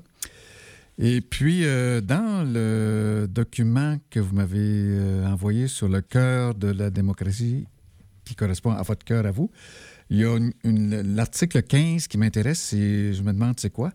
[1.02, 6.70] Et puis, euh, dans le document que vous m'avez euh, envoyé sur le cœur de
[6.70, 7.66] la démocratie,
[8.26, 9.50] qui correspond à votre cœur à vous,
[10.10, 13.92] il y a une- une- l'article 15 qui m'intéresse, et je me demande c'est quoi?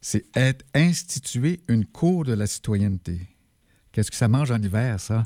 [0.00, 3.18] C'est être institué une cour de la citoyenneté.
[3.92, 5.22] Qu'est-ce que ça mange en hiver, ça?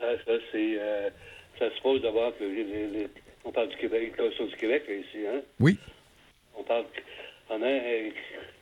[0.00, 0.80] Ah, ça, c'est.
[0.80, 1.10] euh,
[1.58, 2.44] ça suppose d'abord que.
[2.44, 3.08] les- les- les-
[3.44, 5.40] on parle du Québec, la du Québec, ici, hein?
[5.60, 5.78] Oui.
[6.58, 6.84] On parle.
[7.50, 7.66] On a.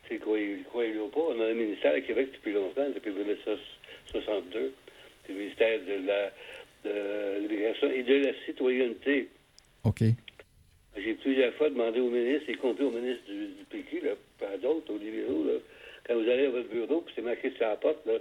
[0.09, 0.38] C'est quoi,
[0.71, 4.73] croyez-le ou pas, on a un ministère à Québec depuis longtemps, depuis 1962.
[5.27, 6.33] C'est le ministère de la
[6.85, 9.29] de l'immigration et de la citoyenneté.
[9.85, 10.03] OK.
[10.97, 14.57] J'ai plusieurs fois demandé au ministre, y compris au ministre du, du PQ, là, pas
[14.59, 15.59] d'autres, aux libéraux, là,
[16.07, 18.14] quand vous allez à votre bureau, puis c'est marqué sur la porte, là,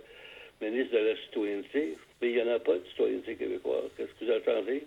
[0.61, 3.89] ministre de la citoyenneté, mais il n'y en a pas de citoyenneté québécoise.
[3.95, 4.83] Qu'est-ce que vous attendez?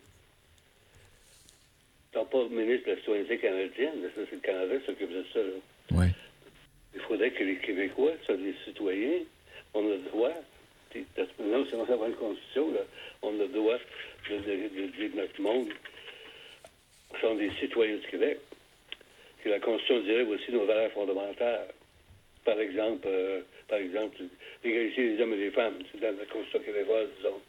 [2.13, 5.39] Tant pas ministre de la citoyenneté canadienne, c'est le Canada qui s'occupe de ça.
[5.39, 5.53] Là.
[5.93, 6.07] Oui.
[6.95, 9.21] Il faudrait que les Québécois soient des citoyens.
[9.75, 10.35] On a le droit.
[11.15, 12.69] Parce que Maintenant, constitution,
[13.23, 13.79] on a le droit
[14.29, 15.69] de, de, de notre monde
[17.21, 18.39] sont des citoyens du Québec.
[19.45, 21.69] La Constitution dirait aussi nos valeurs fondamentales.
[22.45, 24.17] Par exemple, euh, par exemple,
[24.63, 27.41] l'égalité des hommes et des femmes, c'est dans la Constitution québécoise, disons.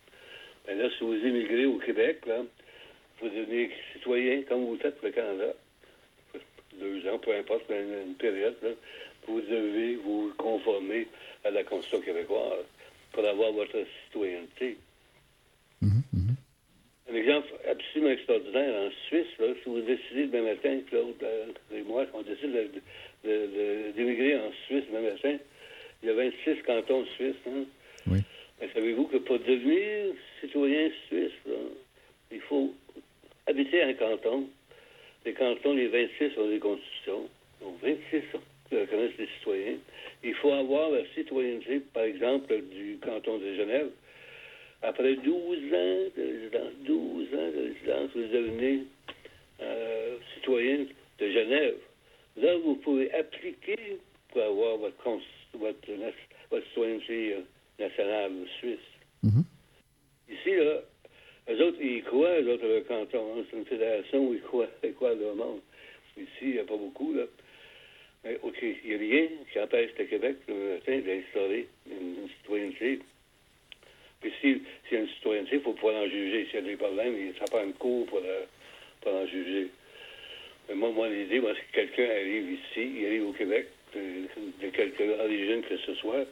[0.68, 2.22] Mais là, si vous immigrez au Québec,
[3.20, 5.54] vous devenez citoyen comme vous faites pour le Canada.
[6.74, 8.56] Deux ans, peu importe, une, une période,
[9.28, 11.08] vous devez vous conformer
[11.44, 12.66] à la Constitution québécoise
[13.14, 14.78] pour avoir votre citoyenneté.
[17.10, 21.82] Un exemple absolument extraordinaire en Suisse, là, si vous décidez demain matin, Claude euh, et
[21.82, 22.70] moi, on décide de-
[23.26, 25.38] de- de- d'émigrer en Suisse demain matin,
[26.02, 27.36] il y a 26 cantons suisses.
[27.48, 27.66] Hein?
[28.08, 28.20] Oui.
[28.62, 31.56] Mais savez-vous que pour devenir citoyen suisse, là,
[32.32, 32.74] il faut
[33.48, 34.48] habiter un canton.
[35.26, 37.28] Les cantons, les 26 ont des constitutions.
[37.62, 38.24] Donc 26
[38.76, 39.78] reconnaissent les citoyens.
[40.24, 43.90] Il faut avoir la citoyenneté, par exemple, du canton de Genève.
[44.84, 48.84] Après 12 ans de résidence, 12 ans de résidence, vous devenez
[49.62, 50.86] euh, citoyen
[51.20, 51.76] de Genève.
[52.38, 53.98] Là, vous pouvez appliquer
[54.30, 54.96] pour avoir votre,
[55.54, 55.78] votre,
[56.50, 57.42] votre citoyenneté euh,
[57.80, 58.80] nationale suisse.
[59.24, 59.44] Mhm.
[60.30, 60.82] Ici, là,
[61.50, 63.36] eux autres, ils croient, eux autres, le canton.
[63.38, 65.60] hein, c'est une fédération où ils croient, ils croient le monde.
[66.18, 67.24] Ici, il n'y a pas beaucoup, là.
[68.24, 72.30] Mais, OK, il n'y a rien qui empêche le Québec, le matin, d'instaurer une, une
[72.30, 73.00] citoyenneté.
[74.22, 76.46] Puis si, s'il y a une citoyenneté, il faut pouvoir en juger.
[76.46, 78.46] S'il y a des problèmes, il- ça prend une cour pour, euh,
[79.02, 79.68] pour en juger.
[80.70, 84.02] Mais moi, moi l'idée, moi, c'est que quelqu'un arrive ici, il arrive au Québec, de,
[84.66, 86.26] de quelque origine que ce soit,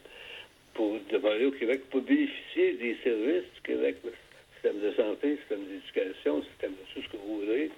[0.76, 3.96] pour demander au Québec, pour bénéficier des services du Québec,
[4.54, 7.72] système de santé, système d'éducation, système de tout ce que vous voulez.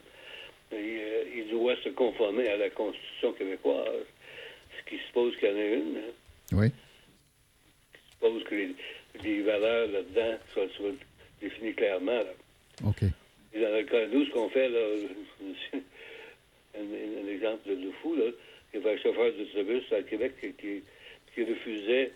[0.73, 4.05] Euh, il doit se conformer à la Constitution québécoise,
[4.77, 5.97] ce qui suppose qu'il y en a une.
[5.97, 6.11] hein
[6.53, 6.67] Oui.
[8.13, 8.75] suppose que les,
[9.23, 10.91] les valeurs là-dedans soient, soient
[11.41, 12.11] définies clairement.
[12.23, 12.33] là.
[12.87, 13.03] OK.
[13.53, 14.79] Et dans le cas nous, ce qu'on fait, là,
[16.79, 18.25] un, exemple de, de fou, là,
[18.73, 20.83] il y avait un chauffeur d'autobus à Québec qui, qui,
[21.33, 22.11] qui refusait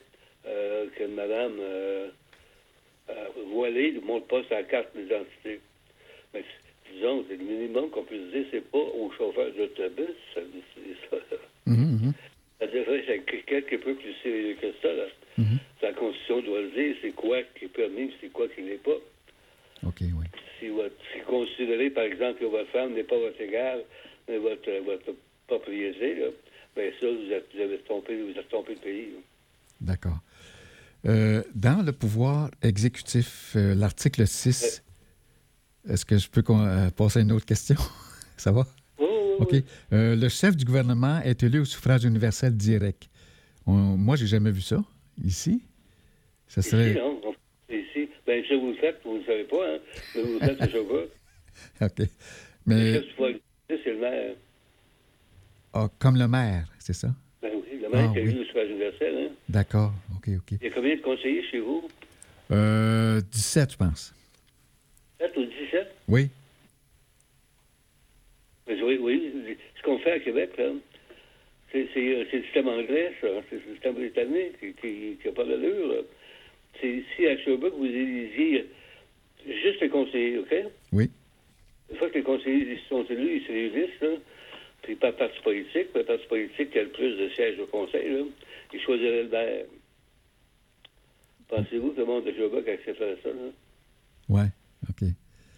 [0.45, 2.07] euh, que madame euh,
[3.09, 5.59] euh, voilée ne montre pas sa carte d'identité.
[6.33, 6.43] Mais
[6.93, 10.41] disons, c'est le minimum qu'on peut se dire, c'est pas au chauffeur d'autobus, ça,
[10.75, 11.35] c'est ça.
[11.65, 12.13] Mhm, mhm.
[12.59, 14.93] Ça devrait être quelque peu plus sérieux que ça.
[14.93, 15.05] Là.
[15.81, 18.97] La Constitution doit le dire, c'est quoi qui est permis, c'est quoi qui n'est pas.
[19.85, 20.25] OK, oui.
[20.59, 20.81] Si vous
[21.13, 23.83] si considérez, par exemple, que votre femme n'est pas votre égale,
[24.27, 25.13] mais votre, votre
[25.47, 26.27] propriété, là,
[26.75, 29.09] ben ça, vous, êtes, vous avez trompé, vous êtes trompé le pays.
[29.79, 30.19] D'accord.
[31.05, 34.81] Euh, dans le pouvoir exécutif, euh, l'article 6,
[35.89, 37.75] est-ce que je peux euh, passer à une autre question?
[38.37, 38.65] Ça va?
[38.99, 39.53] Oui, oui, OK.
[39.93, 43.07] Euh, le chef du gouvernement est élu au suffrage universel direct.
[43.65, 44.83] On- moi, j'ai jamais vu ça
[45.23, 45.61] ici.
[46.47, 46.91] Ça serait.
[46.91, 47.19] Ici, non.
[47.25, 47.35] on-
[47.73, 49.77] Ici, ben ça, vous le faites, vous ne le savez pas, hein.
[50.13, 51.03] Vous le faites à chaque fois.
[51.81, 51.97] OK.
[51.99, 52.05] Le
[52.67, 54.35] Mais chef du pouvoir exécutif, c'est le maire.
[55.73, 57.09] ah, comme le maire, c'est ça?
[57.41, 58.29] Ben oui, le maire Ah, qui a oui.
[58.31, 59.33] eu le suffrage universel, hein.
[59.49, 59.93] D'accord.
[60.15, 60.57] OK, OK.
[60.61, 61.87] Il y a combien de conseillers chez vous?
[62.51, 64.13] Euh, 17, je pense.
[65.19, 65.87] 7 ou 17?
[66.07, 66.29] Oui.
[68.67, 69.57] Mais oui, oui.
[69.77, 70.71] Ce qu'on fait à Québec, là,
[71.71, 73.27] c'est c'est, euh, c'est le système anglais, ça.
[73.49, 76.03] C'est le système britannique qui n'a pas d'allure.
[76.79, 78.67] C'est ici, à Sherbrooke, vous élisiez
[79.45, 80.55] juste les conseillers, OK?
[80.91, 81.09] Oui.
[81.89, 84.09] Une fois que les conseillers sont élus, ils se réunissent, là,
[84.81, 88.09] puis par parti politique, le parti politique qui a le plus de sièges au conseil,
[88.09, 88.23] là,
[88.73, 89.65] ils choisiraient le maire.
[91.47, 93.51] Pensez-vous que le monde de Sherbrooke accepterait ça, là?
[94.29, 94.47] Ouais.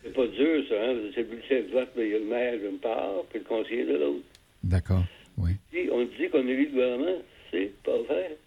[0.08, 0.96] C'est pas dur, ça, hein?
[1.14, 3.46] C'est le bulletin de vote, mais il y a le maire d'une part, puis le
[3.46, 4.24] conseiller de l'autre.
[4.64, 5.04] D'accord.
[5.38, 5.52] Oui.
[5.72, 8.38] Si on dit qu'on élit le gouvernement, c'est pas vrai.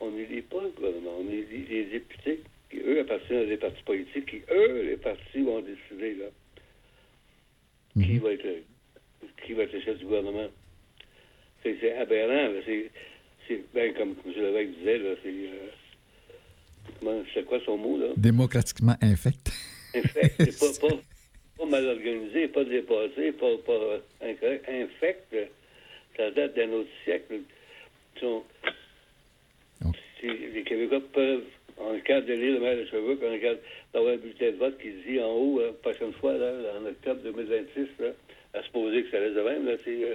[0.00, 3.82] On n'élit pas le gouvernement, on élit les députés qui, eux, appartiennent à des partis
[3.82, 6.26] politiques, qui, eux, les partis vont décider, là,
[8.04, 8.62] qui, va être, le-
[9.46, 10.48] qui va être le chef du gouvernement.
[11.62, 12.52] C'est aberrant.
[12.66, 12.90] C'est,
[13.74, 14.32] ben, comme M.
[14.36, 15.28] Lévesque disait, là, c'est...
[17.04, 18.06] euh, c'est quoi son mot, là?
[18.16, 19.50] Démocratiquement infect.
[19.94, 20.94] Infect, c'est pas, pas,
[21.58, 24.68] pas mal organisé, pas dépassé, pas, pas incorrect.
[24.68, 25.36] Infect,
[26.16, 27.40] ça date d'un autre siècle.
[28.20, 28.44] Sont-
[30.22, 31.44] les Québécois peuvent,
[31.78, 33.54] en cas de lire le maire de Sherbrooke, en cas
[33.94, 37.20] d'avoir un bulletin de vote qui dit en haut, euh, prochaine fois, là, en octobre
[37.22, 38.08] 2026, là,
[38.54, 40.14] à supposer que ça reste de même, là, c'est euh,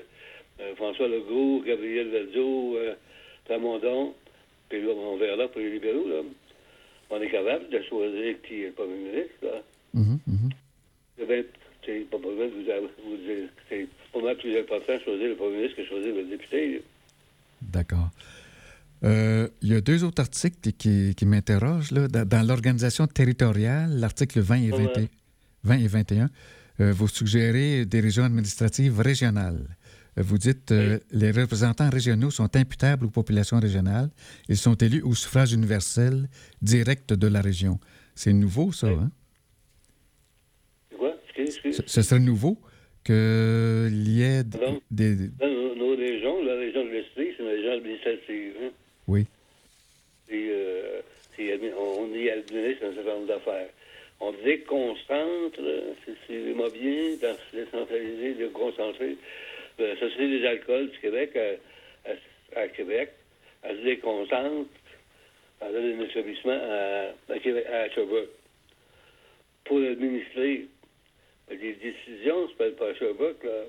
[0.61, 2.93] euh, François Legault, Gabriel Nadeau, euh,
[4.69, 6.21] puis là, on verra là pour les libéraux, là.
[7.09, 9.61] On est capable de choisir qui est le premier ministre, là.
[9.93, 10.49] Mhm, mhm.
[11.19, 11.43] Eh bien,
[11.85, 15.35] c'est pas mal vous, vous dire que c'est pas mal plus important de choisir le
[15.35, 16.81] premier ministre que de choisir le député.
[17.61, 18.09] D'accord.
[19.03, 21.91] Euh, il y a deux autres articles qui, qui m'interrogent.
[21.93, 25.09] Dans, dans l'organisation territoriale, l'article 20 et, 20 et-
[25.63, 26.29] 20 et 21,
[26.79, 29.65] euh, vous suggérez des régions administratives régionales.
[30.17, 34.09] Vous dites euh, les représentants régionaux sont imputables aux populations régionales.
[34.47, 36.29] Ils sont élus au suffrage universel
[36.61, 37.79] direct de la région.
[38.15, 39.11] C'est nouveau, ça, hein?
[40.89, 41.13] C'est quoi?
[41.35, 42.57] Ce, ce serait nouveau
[43.03, 44.79] qu'il y ait Pardon?
[44.89, 45.15] des...
[45.27, 48.53] Dans nos, nos régions, la région de l'Estrie, c'est une région administrative.
[48.63, 48.69] Hein?
[49.07, 49.27] Oui.
[50.29, 51.01] Et, euh,
[51.77, 53.69] on y administre un certain nombre d'affaires.
[54.21, 55.59] On déconcentre,
[56.05, 59.15] c'est- c'est moi bien, dans se décentraliser, de concentrer euh,
[59.83, 63.11] la Société des alcools du Québec à, à- Québec.
[63.63, 64.69] Elle se déconcentre,
[65.61, 68.29] donne un établissement à, à, Québec, à Sherbrooke.
[69.65, 70.67] Pour administrer
[71.49, 73.63] les décisions, c'est pas, à Sherbrooke, là.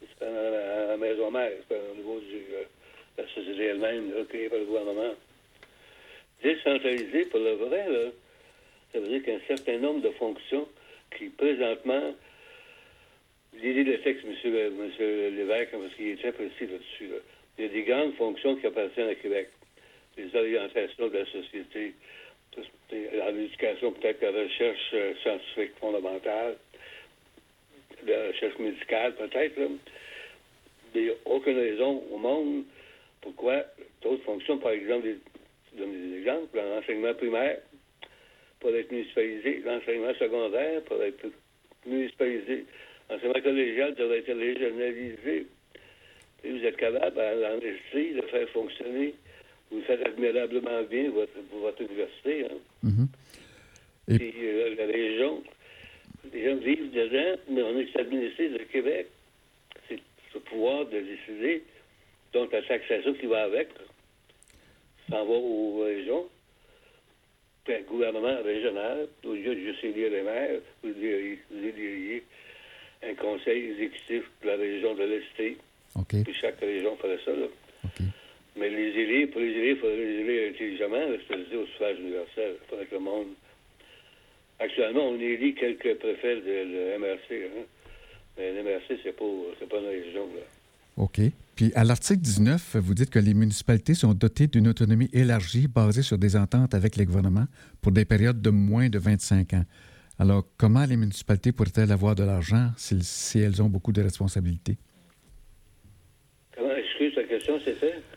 [0.00, 4.48] C'est pas à la, maison mère, c'est pas au niveau de la société elle-même, créée
[4.48, 5.14] par le gouvernement.
[6.42, 8.10] Décentraliser, pour le vrai, là,
[8.92, 10.68] ça veut dire qu'un certain nombre de fonctions
[11.16, 12.14] qui, présentement,
[13.62, 14.74] l'idée le texte, M.
[14.74, 17.16] Monsieur, Lévesque, parce qu'il est très précis là-dessus, là.
[17.58, 19.48] il y a des grandes fonctions qui appartiennent à Québec.
[20.16, 21.94] Les orientations de la société,
[22.56, 26.56] en éducation, peut-être la recherche euh, scientifique fondamentale,
[28.06, 29.58] la recherche médicale, peut-être.
[30.94, 32.64] il n'y a aucune raison au monde
[33.26, 33.64] pourquoi
[34.02, 35.08] d'autres fonctions, par exemple,
[35.72, 37.58] je donne des exemples, l'enseignement primaire
[38.60, 41.26] pourrait être municipalisé, l'enseignement secondaire pourrait être
[41.84, 42.66] municipalisé,
[43.10, 45.46] l'enseignement collégial devrait être régionalisé.
[46.44, 49.14] Et vous êtes capable, à l'industrie, de faire fonctionner.
[49.70, 52.44] Vous faites admirablement bien votre, pour votre université.
[52.44, 52.58] Hein.
[52.82, 53.08] Mhm.
[54.08, 55.42] Et- Puis euh, la région,
[56.32, 59.06] les gens vivent dedans, mais on est administré de Québec.
[59.88, 59.98] C'est
[60.32, 61.64] ce pouvoir de décider,
[62.32, 63.68] donc la taxation qui va avec,
[65.10, 66.28] s'en va aux régions.
[67.64, 72.22] Puis un gouvernement régional, au lieu de juste élire les maires, vous éliriez
[73.10, 75.56] un conseil exécutif de la région de l'Est.
[75.94, 76.22] OK.
[76.24, 77.32] Puis chaque région ferait ça.
[77.32, 77.46] Là.
[77.84, 78.06] OK.
[78.58, 82.56] Mais les élire, pour les élire, il faudrait les élire intelligemment, c'est-à-dire au suffrage universel.
[82.62, 83.26] Il faudrait que le monde.
[84.58, 87.44] Actuellement, on élit quelques préfets de, de MRC.
[87.44, 87.64] Hein?
[88.38, 89.24] Mais le MRC, c'est pas,
[89.58, 90.26] c'est pas une région.
[90.34, 90.42] Là.
[90.96, 91.20] OK.
[91.54, 96.02] Puis à l'article 19, vous dites que les municipalités sont dotées d'une autonomie élargie basée
[96.02, 97.46] sur des ententes avec les gouvernements
[97.82, 99.64] pour des périodes de moins de 25 ans.
[100.18, 104.78] Alors, comment les municipalités pourraient-elles avoir de l'argent si, si elles ont beaucoup de responsabilités?
[106.54, 107.58] Comment, excuse ta question?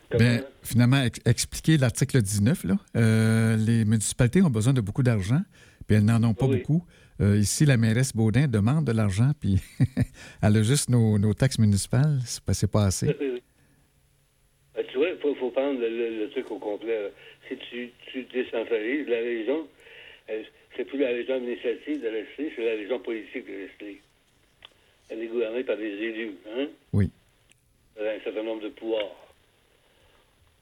[0.10, 0.24] Comment?
[0.24, 2.76] Bien, finalement, ex- expliquer l'article 19, là.
[2.96, 5.42] Euh, les municipalités ont besoin de beaucoup d'argent,
[5.88, 6.58] puis elles n'en ont pas Oui.
[6.60, 6.86] beaucoup.
[7.22, 9.62] Euh, ici, la mairesse Baudin demande de l'argent, puis
[10.42, 12.20] elle a juste nos, nos taxes municipales.
[12.26, 13.08] C'est pas, assez.
[13.08, 17.12] Ben, tu vois, il faut, faut prendre le, le- le truc au complet.
[17.50, 19.68] Si tu, tu décentralises la région,
[20.28, 20.46] elle-
[20.80, 23.98] c'est plus la région administrative de l'Est, c'est la région politique de l'Est.
[25.10, 26.36] Elle est gouvernée par des élus.
[26.56, 26.68] Hein?
[26.94, 27.10] Oui.
[28.00, 29.14] Elle a un certain nombre de pouvoirs.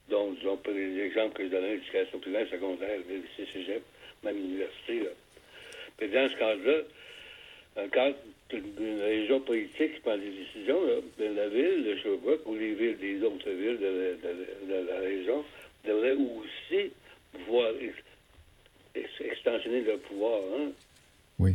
[0.08, 3.82] Donc, disons, pour les exemples que je donnais, l'éducation primaire, secondaire, le lycée cégep,
[4.24, 5.00] même l'université.
[5.04, 5.10] Là.
[5.98, 8.16] Puis dans ce cadre-là, cadre
[8.50, 12.74] d'une région politique qui prend des décisions, là, ben, la ville de Sherbrooke ou les
[12.74, 15.44] villes des autres villes de la, de la- de la région
[15.86, 16.90] devraient aussi
[17.32, 17.72] pouvoir
[19.20, 20.40] extensionner leur pouvoir.
[20.58, 20.70] Hein?
[21.38, 21.52] Oui.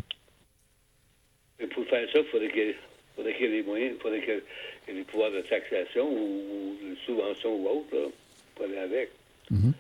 [1.60, 2.76] Et pour faire ça, il faudrait qu'il y ait-
[3.16, 6.10] faudrait qu'il y ait les moyens, il faudrait qu'il y ait- des pouvoirs de taxation
[6.12, 8.08] ou, de subvention ou autre, là,
[8.56, 9.10] pour aller avec.
[9.52, 9.74] Mhm.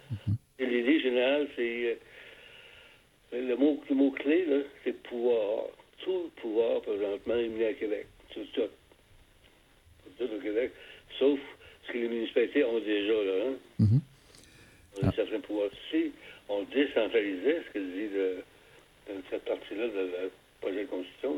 [0.60, 1.97] Et l'idée générale, c'est.
[3.34, 5.65] euh, le mot, le mot clé, là, c'est pouvoir.
[6.04, 8.06] Tout le pouvoir, présentement, est mis à Québec.
[8.34, 8.62] Tout, tout.
[10.17, 10.71] Tout au Québec.
[11.17, 11.39] Sauf
[11.88, 13.45] ce que les municipalités ont déjà, là.
[13.47, 13.54] Hein?
[13.80, 14.02] Mhm.
[15.02, 15.69] On a certains pouvoirs.
[15.89, 16.12] Si
[16.54, 18.44] on décentralisait, ce que dit le,
[19.30, 20.30] cette partie-là de la
[20.62, 21.36] projet de constitution,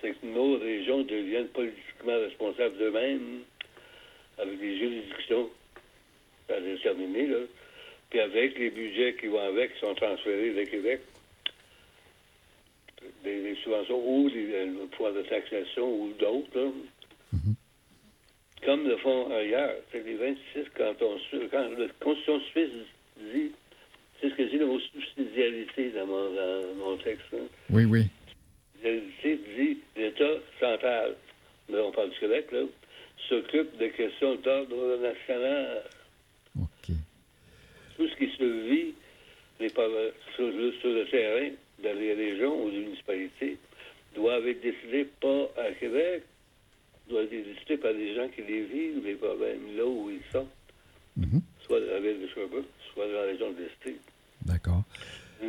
[0.00, 3.42] c'est que nos régions deviennent politiquement responsables d'eux-mêmes,
[4.38, 5.50] avec des juridictions
[6.48, 7.38] à déterminer, là,
[8.10, 11.00] puis avec les budgets qui vont avec, qui sont transférés de Québec,
[13.24, 16.70] des, des subventions ou des euh, le pouvoir de taxation ou d'autres, là.
[18.64, 19.76] comme le font ailleurs.
[19.90, 21.48] C'est les 26 cantons suisses.
[21.50, 22.70] Quand la Constitution suisse
[23.18, 23.52] dit,
[24.20, 27.24] c'est ce que dit le mot subsidiarité dans mon, dans mon texte.
[27.34, 27.46] hein.
[27.70, 28.04] Oui, oui.
[28.82, 31.14] Subsidiarité dit l'État central,
[31.68, 32.62] mais on parle du Québec, là,
[33.28, 35.82] s'occupe de questions d'ordre national.
[36.60, 36.94] OK.
[37.96, 38.94] Tout ce qui se vit
[39.60, 39.70] les
[40.36, 41.50] sur, le, sur le terrain
[41.82, 43.56] dans les régions ou les municipalités
[44.14, 46.22] doivent être décidés pas à Québec,
[47.08, 50.46] doivent être décidés par des gens qui les vivent, les problèmes là où ils sont.
[51.16, 51.40] Mhm.
[51.66, 52.66] soit ville de Sherbrooke,
[52.96, 54.00] soit dans la région de l'Estrie.
[54.44, 54.84] D'accord.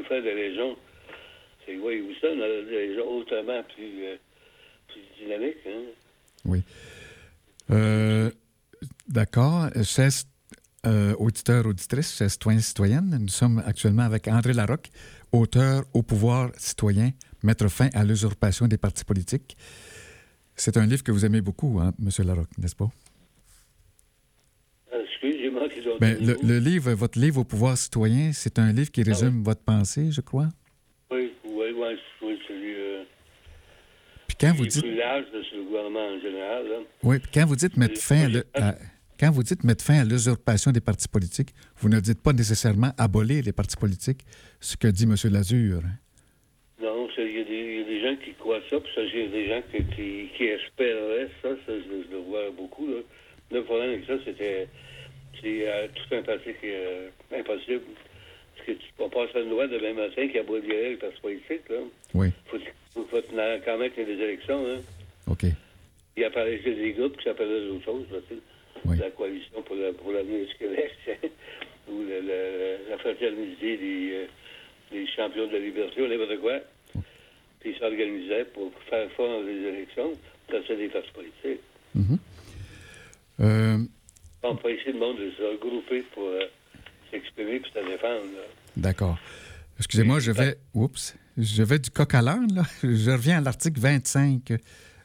[0.08, 0.78] Faire des régions,
[1.66, 4.16] c'est oui, Houston, des régions autrement plus, euh,
[4.88, 5.58] plus dynamiques.
[5.66, 5.82] Hein?
[6.46, 6.62] Oui.
[7.72, 8.30] Euh,
[9.08, 9.70] D'accord.
[9.84, 10.12] Chers
[10.86, 14.90] euh, auditeurs, auditrices, chers citoyens, citoyennes, nous sommes actuellement avec André Larocque,
[15.32, 17.12] auteur au pouvoir citoyen,
[17.44, 19.58] mettre fin à l'usurpation des partis politiques.
[20.56, 22.10] C'est un livre que vous aimez beaucoup, hein, M.
[22.26, 22.90] Larocque, n'est-ce pas?
[25.86, 29.62] Ah, Ben, le, livre, votre livre au pouvoir citoyen, c'est un livre qui résume votre
[29.64, 30.48] pensée, je crois?
[31.12, 33.04] Oui, oui, oui, oui, celui euh,
[34.28, 36.68] Puis quand vous dites, plus large de gouvernement en général.
[36.68, 36.76] Là.
[37.04, 38.76] oui, puis quand vous dites mettre fin à, le- à-
[39.20, 42.92] quand vous dites mettre fin à l'usurpation des partis politiques, vous ne dites pas nécessairement
[42.98, 44.22] abolir les partis politiques,
[44.60, 45.16] ce que dit M.
[45.32, 45.82] Lazure.
[45.84, 45.98] hein?
[46.82, 49.02] Non, il y, a des- il y a des gens qui croient ça, puis ça,
[49.02, 52.52] il y a des gens qui, qui, qui espéraient ça, ça je, je le vois
[52.56, 52.88] beaucoup.
[52.88, 52.98] Là.
[53.52, 54.68] Le problème avec ça, c'était
[55.42, 56.22] c'est euh, tout un
[56.68, 57.82] est euh, impossible.
[58.56, 61.70] Parce que tu peux pas passer une loi demain matin qui abolirait les partis politiques.
[61.70, 61.78] Là.
[62.14, 62.58] Oui, Faut,
[62.94, 64.66] faut, faut tenir- quand même qu'il y ait des élections.
[64.68, 64.82] Hein.
[65.30, 65.44] OK.
[66.16, 68.06] Il apparaît des groupes qui s'appellent d'autres choses.
[68.12, 68.18] Là.
[68.86, 68.98] Oui.
[68.98, 70.92] La coalition pour la- pour l'avenir du Québec,
[71.90, 74.26] ou le- le- la fraternité des, euh,
[74.92, 76.60] des champions de la liberté, ou n'importe quoi.
[77.60, 80.14] Puis ils s'organisaient pour faire fort les élections.
[80.50, 81.62] Ça, c'est des partis politiques.
[83.40, 83.78] Euh,
[84.44, 86.40] On peut essayer le monde de se regrouper pour euh,
[87.12, 88.26] s'exprimer et se défendre.
[88.76, 89.18] D'accord.
[89.78, 90.58] Excusez-moi, je vais.
[90.74, 91.16] Oups.
[91.38, 92.64] Je vais du coq à l'âne, là.
[92.84, 94.54] Je reviens à l'article 25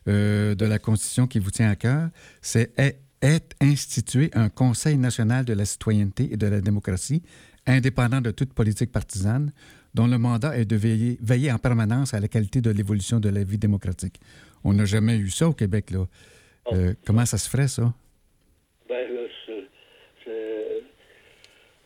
[0.08, 2.08] euh, de la Constitution qui vous tient à cœur.
[2.40, 7.22] C'est est, est institué un Conseil national de la citoyenneté et de la démocratie,
[7.66, 9.52] indépendant de toute politique partisane,
[9.94, 13.28] dont le mandat est de veiller, veiller en permanence à la qualité de l'évolution de
[13.28, 14.18] la vie démocratique.
[14.64, 16.06] On n'a jamais eu ça au Québec, là.
[16.72, 17.92] Euh, comment ça se ferait, ça?
[18.88, 19.68] Ben là, c'est-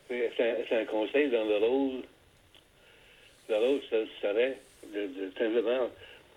[0.07, 2.01] c'est c'est- un, conseil dans le rôle.
[3.49, 4.57] Le rôle, ça serait
[4.93, 5.89] de, de simplement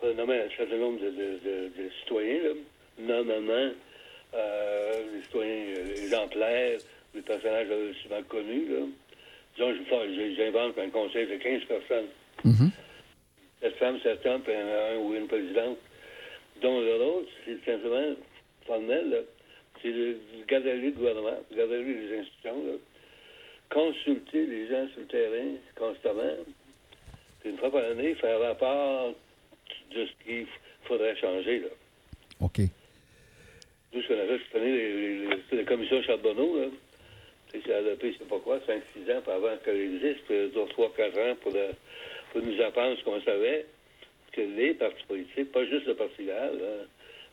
[0.04, 2.50] euh, nommer un certain nombre de, de, de, de citoyens, là.
[2.98, 3.70] normalement
[4.34, 6.78] euh, les citoyens euh, exemplaires,
[7.14, 7.66] les personnages
[8.02, 8.66] souvent connus.
[8.68, 8.86] Là.
[9.56, 12.06] Disons, je fais- je- j'invente un conseil de 15 personnes.
[12.44, 12.70] Mhm.
[13.60, 15.78] Cette femme, cet homme, puis un, un ou une présidente,
[16.62, 18.14] dont le rôle, c'est simplement
[18.66, 19.24] formel,
[19.82, 22.72] c'est de de garder le gouvernement, de garder les institutions, là,
[23.70, 25.46] consulter les gens sur le terrain
[25.76, 26.36] constamment,
[27.40, 29.14] puis une fois par année, faire rapport
[29.94, 30.46] de ce qu'il
[30.84, 31.60] faudrait changer.
[31.60, 31.68] Là.
[32.40, 32.58] OK.
[33.92, 36.66] Nous, ce qu'on a fait, c'est prenez les, les, les- la commission Charbonneau, là.
[37.52, 41.52] C'est adopté, je sais pas quoi, 5-6 ans avant qu'elle existe, puis 3-4 ans pour,
[41.56, 41.72] euh,
[42.32, 43.66] pour nous apprendre ce qu'on savait,
[44.32, 46.48] que les partis politiques, pas juste le Parti là,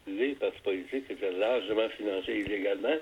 [0.08, 2.96] les partis politiques étaient largement financés illégalement.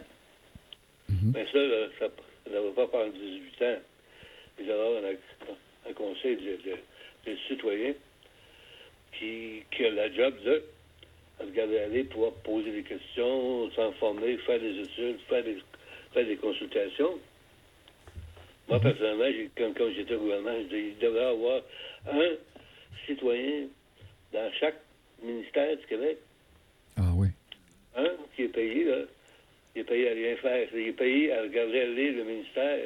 [1.34, 2.10] Mais ça, là, ça
[2.46, 3.80] ça ne va pas prendre 18 ans.
[4.60, 7.94] Il y aura un, un conseil de, citoyens
[9.18, 10.64] qui, qui a la job de
[11.40, 15.58] regarder aller, pouvoir poser des questions, s'informer, faire des études, faire des,
[16.14, 17.20] faire des consultations.
[18.70, 21.62] Moi, personnellement, j'ai- comme, comme j'étais au gouvernement, je dis, il devrait y avoir
[22.12, 22.32] un
[23.06, 23.68] citoyen
[24.34, 24.80] dans chaque
[25.22, 26.18] ministère du Québec,
[26.98, 27.28] Ah oui.
[27.96, 28.98] un qui est payé, là.
[29.76, 30.68] Il est payé à rien faire.
[30.74, 32.80] Il est payé à regarder aller le ministère.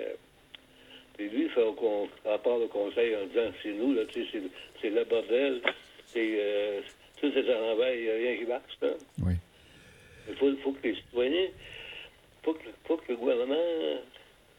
[1.17, 4.25] Puis lui, il fait un con- rapport au conseil en disant c'est nous, là, tu
[4.25, 4.41] sais,
[4.81, 5.61] c'est- le bordel.
[6.07, 6.81] C'est, euh,
[7.21, 8.89] tout c'est à l'envers, il n'y a rien qui marche, là.
[9.23, 9.33] Oui.
[10.29, 11.47] Il faut, faut que les citoyens,
[12.43, 13.99] faut que, faut que le gouvernement,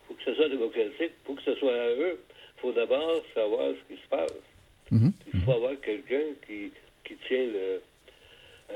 [0.06, 2.20] faut que ce soit démocratique, faut que ce soit à eux.
[2.56, 4.32] Il faut d'abord savoir ce qui se passe.
[4.92, 5.12] Mhm.
[5.34, 6.70] Il faut avoir quelqu'un qui,
[7.04, 7.80] qui tient le,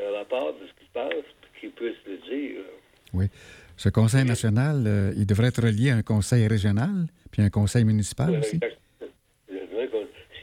[0.03, 2.61] un rapport de ce qui se passe, puis qui puisse le dire.
[3.15, 3.27] Oui.
[3.77, 7.85] Ce conseil national, euh, il devrait être relié à un conseil régional, puis un conseil
[7.85, 8.61] municipal aussi.
[8.63, 8.67] A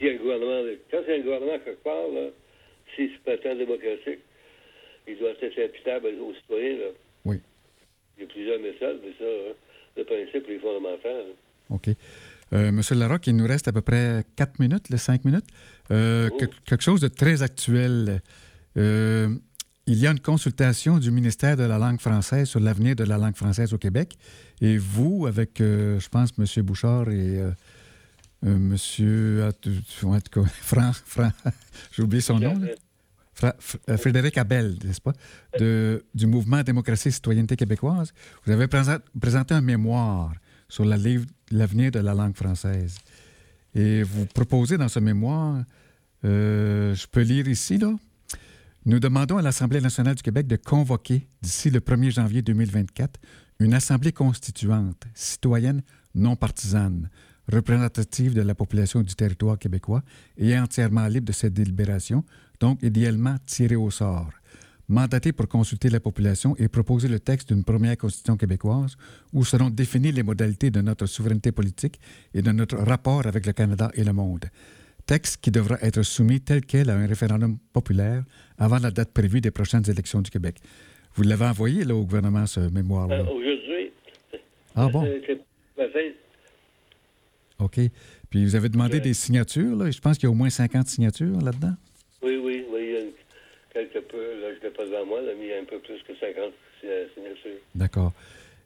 [0.04, 2.08] un gouvernement, quand a un gouvernement quelque part,
[2.96, 4.18] s'il se prétend démocratique,
[5.06, 6.76] il doit être imputable aux citoyens.
[6.78, 6.86] Là.
[7.24, 7.40] Oui.
[8.18, 9.54] Il y a plusieurs méthodes, mais ça, hein,
[9.96, 11.24] le principe est fondamental.
[11.30, 11.34] hein.
[11.74, 11.88] OK.
[12.52, 15.46] Euh, Monsieur Larocque, il nous reste à peu près 4 minutes, les 5 minutes.
[15.90, 16.36] Euh, Oh.
[16.36, 18.20] que- quelque chose de très actuel.
[18.76, 19.28] Euh,
[19.86, 23.18] il y a une consultation du ministère de la langue française sur l'avenir de la
[23.18, 24.16] langue française au Québec.
[24.60, 26.62] Et vous, avec, euh, je pense, M.
[26.64, 27.50] Bouchard et euh,
[28.46, 28.76] euh, M.
[29.60, 31.30] tu- tu- en tout cas, Fran, Fran,
[31.92, 32.54] j'ai oublié son nom.
[33.42, 35.12] euh, Frédéric Abel, n'est-ce pas,
[35.58, 38.12] de, du mouvement Démocratie et Citoyenneté québécoise.
[38.44, 40.32] Vous avez présent- présenté un mémoire
[40.68, 42.96] sur l'avenir de la langue française.
[43.74, 45.64] Et vous proposez dans ce mémoire,
[46.24, 47.92] euh, je peux lire ici, là,
[48.84, 53.20] nous demandons à l'Assemblée nationale du Québec de convoquer, d'ici le 1er janvier 2024,
[53.60, 55.82] une assemblée constituante, citoyenne,
[56.14, 57.08] non partisane,
[57.50, 60.02] représentative de la population du territoire québécois
[60.36, 62.24] et entièrement libre de cette délibération,
[62.58, 64.30] donc idéalement tirée au sort
[64.88, 68.96] mandatée pour consulter la population et proposer le texte d'une première constitution québécoise
[69.32, 71.98] où seront définies les modalités de notre souveraineté politique
[72.34, 74.44] et de notre rapport avec le Canada et le monde.
[75.12, 78.22] Texte qui devra être soumis tel quel à un référendum populaire
[78.56, 80.54] avant la date prévue des prochaines élections du Québec.
[81.16, 83.16] Vous l'avez envoyé là, au gouvernement, ce mémoire-là?
[83.18, 83.90] Euh, Aujourd'hui.
[84.74, 85.06] Ah bon?
[87.58, 87.78] OK.
[88.30, 89.00] Puis vous avez demandé Ouais.
[89.00, 89.90] des signatures, là?
[89.90, 91.74] Je pense qu'il y a au moins 50 signatures là-dedans.
[92.22, 92.80] Oui, oui, oui.
[92.82, 93.12] Il y a une-
[93.74, 95.78] quelque peu, là, je l'ai pas devant moi, là, mais il y a un peu
[95.80, 97.60] plus que 50 si- signatures.
[97.74, 98.14] D'accord.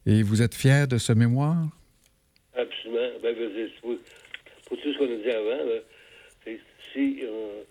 [0.07, 1.67] Et vous êtes fier de ce mémoire?
[2.57, 3.09] Absolument.
[3.21, 3.35] Ben,
[3.83, 5.81] pour, tout ce qu'on a dit avant, là,
[6.97, 7.63] si euh,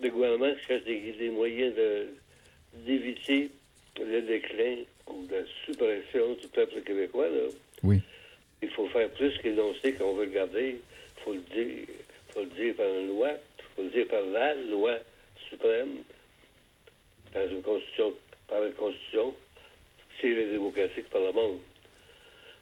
[0.00, 2.08] le gouvernement cherche des, des moyens de-
[2.86, 3.50] d'éviter
[4.00, 4.76] le déclin
[5.06, 7.42] ou la suppression du peuple québécois, là,
[7.82, 8.00] Oui.
[8.62, 10.76] il faut faire plus qu'énoncer qu'on veut le garder.
[11.18, 11.86] Il faut le dire.
[12.30, 13.30] faut le dire par une loi.
[13.58, 14.94] Il faut le dire par la loi
[15.50, 15.98] suprême.
[17.34, 18.14] Dans une constitution,
[18.48, 19.34] par une constitution.
[20.20, 21.58] C'est la démocratie qui parle au monde.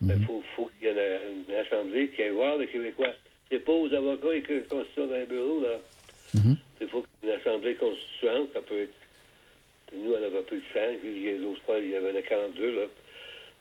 [0.00, 3.12] Mais il faut, faut qu'il y ait une, une assemblée qui aille voir les Québécois.
[3.50, 5.78] C'est pas aux avocats et que la constitution dans les bureaux, là.
[6.34, 6.56] Mhm.
[6.80, 8.94] Il faut qu'une assemblée constituante, ça peut être.
[9.92, 12.22] Nous, on avait plus de 100, puis il y a d'autres fois, il y avait
[12.22, 12.86] 42, là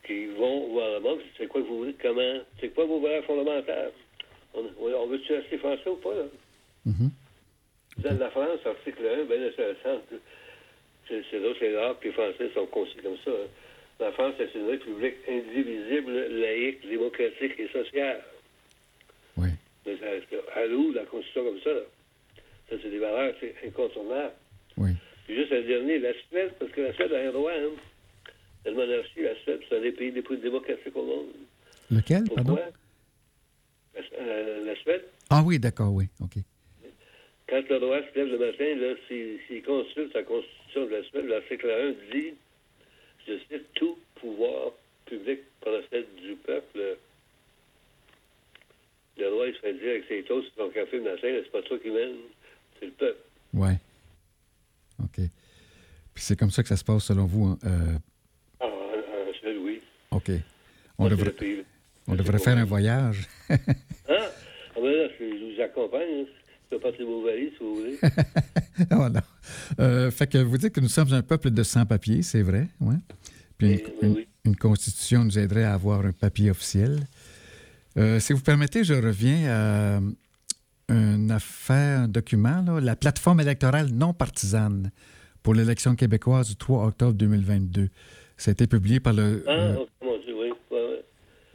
[0.05, 3.23] qui vont voir le monde, c'est quoi que vous voulez, comment, c'est quoi vos valeurs
[3.25, 3.91] fondamentales?
[4.55, 6.23] On, veut-tu rester français ou pas, là?
[6.85, 7.11] Mhm.
[7.99, 9.75] Dans la France, article 1, ben c'est
[11.07, 13.31] C'est là, c'est rare que les Français sont conçus comme ça.
[13.31, 13.47] hein.
[13.99, 18.23] La France, c'est une république indivisible, laïque, démocratique et sociale.
[19.85, 20.05] Mais ça,
[20.59, 21.81] à nous, la Constitution comme ça, là.
[22.69, 24.33] Ça, c'est des valeurs, c'est incontournable.
[24.77, 24.91] Oui.
[25.25, 27.71] Puis juste un dernier, la Suède, parce que la Suède a un droit, hein.
[28.65, 31.27] La monarchie, la Suède, c'est un des pays les plus démocratiques au monde.
[31.89, 32.43] Lequel, Pourquoi?
[32.43, 32.61] pardon?
[33.95, 36.05] La, euh, la Suède, Ah oui, d'accord, oui.
[36.21, 36.41] OK.
[37.47, 41.69] quand le roi se lève le matin, s'il consulte la Constitution de la Suède, l'article
[41.69, 42.33] 1 dit,
[43.27, 44.71] je cite, tout pouvoir
[45.05, 46.97] public procède du peuple.
[49.19, 51.61] Le roi, il se fait dire avec ses toasts, son café le matin, c'est pas
[51.61, 52.15] toi qui mène,
[52.79, 53.19] c'est le peuple.
[53.53, 53.71] Oui.
[55.03, 55.15] OK.
[56.13, 57.45] Puis c'est comme ça que ça se passe selon vous.
[57.45, 57.97] hein, euh,
[58.59, 59.81] Ah, en, en Suède, oui.
[60.11, 60.31] OK.
[60.97, 61.65] On devrait, le
[62.07, 63.27] on devrait faire un voyage.
[63.49, 63.57] Hein?
[64.09, 66.21] Ah, ben là, je, je vous accompagne.
[66.21, 66.25] Hein.
[66.71, 67.97] Je peux passer vos valises, si vous voulez.
[68.91, 69.21] oh non.
[69.79, 72.95] Euh, fait que vous dites que nous sommes un peuple de sans-papiers, c'est vrai, ouais.
[73.57, 74.07] Puis une, Oui, oui,
[74.45, 76.99] une- une constitution nous aiderait à avoir un papier officiel.
[77.99, 79.99] Euh, si vous permettez, je reviens à
[80.93, 84.91] une affaire, un document, là, la plateforme électorale non partisane
[85.43, 87.89] pour l'élection québécoise du 3 octobre 2022.
[88.37, 89.43] Ça a été publié par le...
[89.47, 90.49] Ah, euh, oh, mon Dieu, oui.
[90.71, 91.05] Ouais, ouais.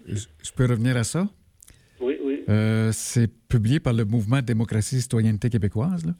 [0.07, 1.29] je, je peux revenir à ça?
[2.01, 2.45] Oui, oui.
[2.49, 6.05] Euh, c'est publié par le mouvement Démocratie et Citoyenneté québécoise.
[6.05, 6.13] là.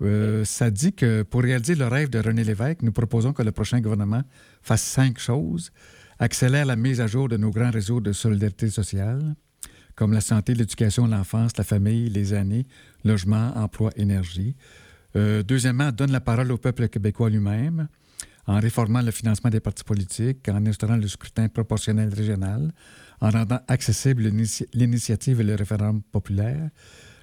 [0.00, 3.50] Euh, ça dit que pour réaliser le rêve de René Lévesque, nous proposons que le
[3.52, 4.22] prochain gouvernement
[4.62, 5.70] fasse cinq choses.
[6.18, 9.34] Accélère la mise à jour de nos grands réseaux de solidarité sociale,
[9.98, 12.68] comme la santé, l'éducation, l'enfance, la famille, les années,
[13.04, 14.54] logement, emploi, énergie.
[15.16, 17.88] Euh, deuxièmement, donne la parole au peuple québécois lui-même
[18.46, 22.72] en réformant le financement des partis politiques, en instaurant le scrutin proportionnel régional,
[23.20, 24.30] en rendant accessible
[24.72, 26.70] l'initiative et le référendum populaire,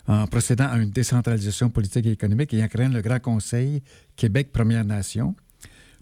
[0.07, 3.84] en procédant à une décentralisation politique et économique et en créant le Grand Conseil
[4.17, 5.34] Québec Première Nation.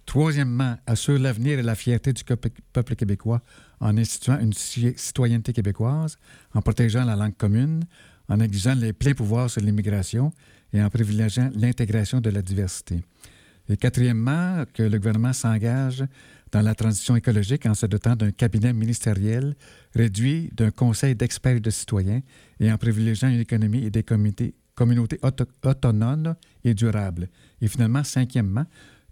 [0.06, 3.41] Troisièmement, assure l'avenir et la fierté du peuple québécois
[3.80, 6.18] en instituant une ci- citoyenneté québécoise,
[6.54, 7.84] en protégeant la langue commune,
[8.28, 10.32] en exigeant les pleins pouvoirs sur l'immigration
[10.74, 13.01] et en privilégiant l'intégration de la diversité.
[13.70, 16.04] Et quatrièmement, que le gouvernement s'engage
[16.51, 19.56] dans la transition écologique en se dotant d'un cabinet ministériel
[19.95, 22.22] réduit d'un conseil d'experts et de citoyens
[22.60, 27.30] et en privilégiant une économie et des communautés auto- autonomes et durables.
[27.62, 28.66] Et finalement, cinquièmement,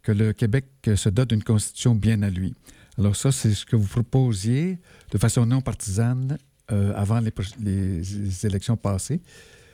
[0.03, 2.53] que le Québec euh, se dote d'une constitution bien à lui.
[2.97, 4.77] Alors ça, c'est ce que vous proposiez
[5.11, 6.37] de façon non partisane
[6.71, 9.19] euh, avant les, élections passées.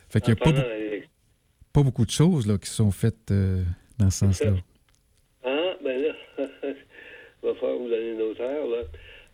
[0.09, 0.43] Fait qu'il n'y a
[1.73, 3.63] pas, beaucoup de choses là, qui sont faites euh,
[3.99, 4.53] dans ce sens-là.
[5.43, 6.43] Ah, ben là, il
[7.43, 8.84] va falloir vous donner une auteur, là.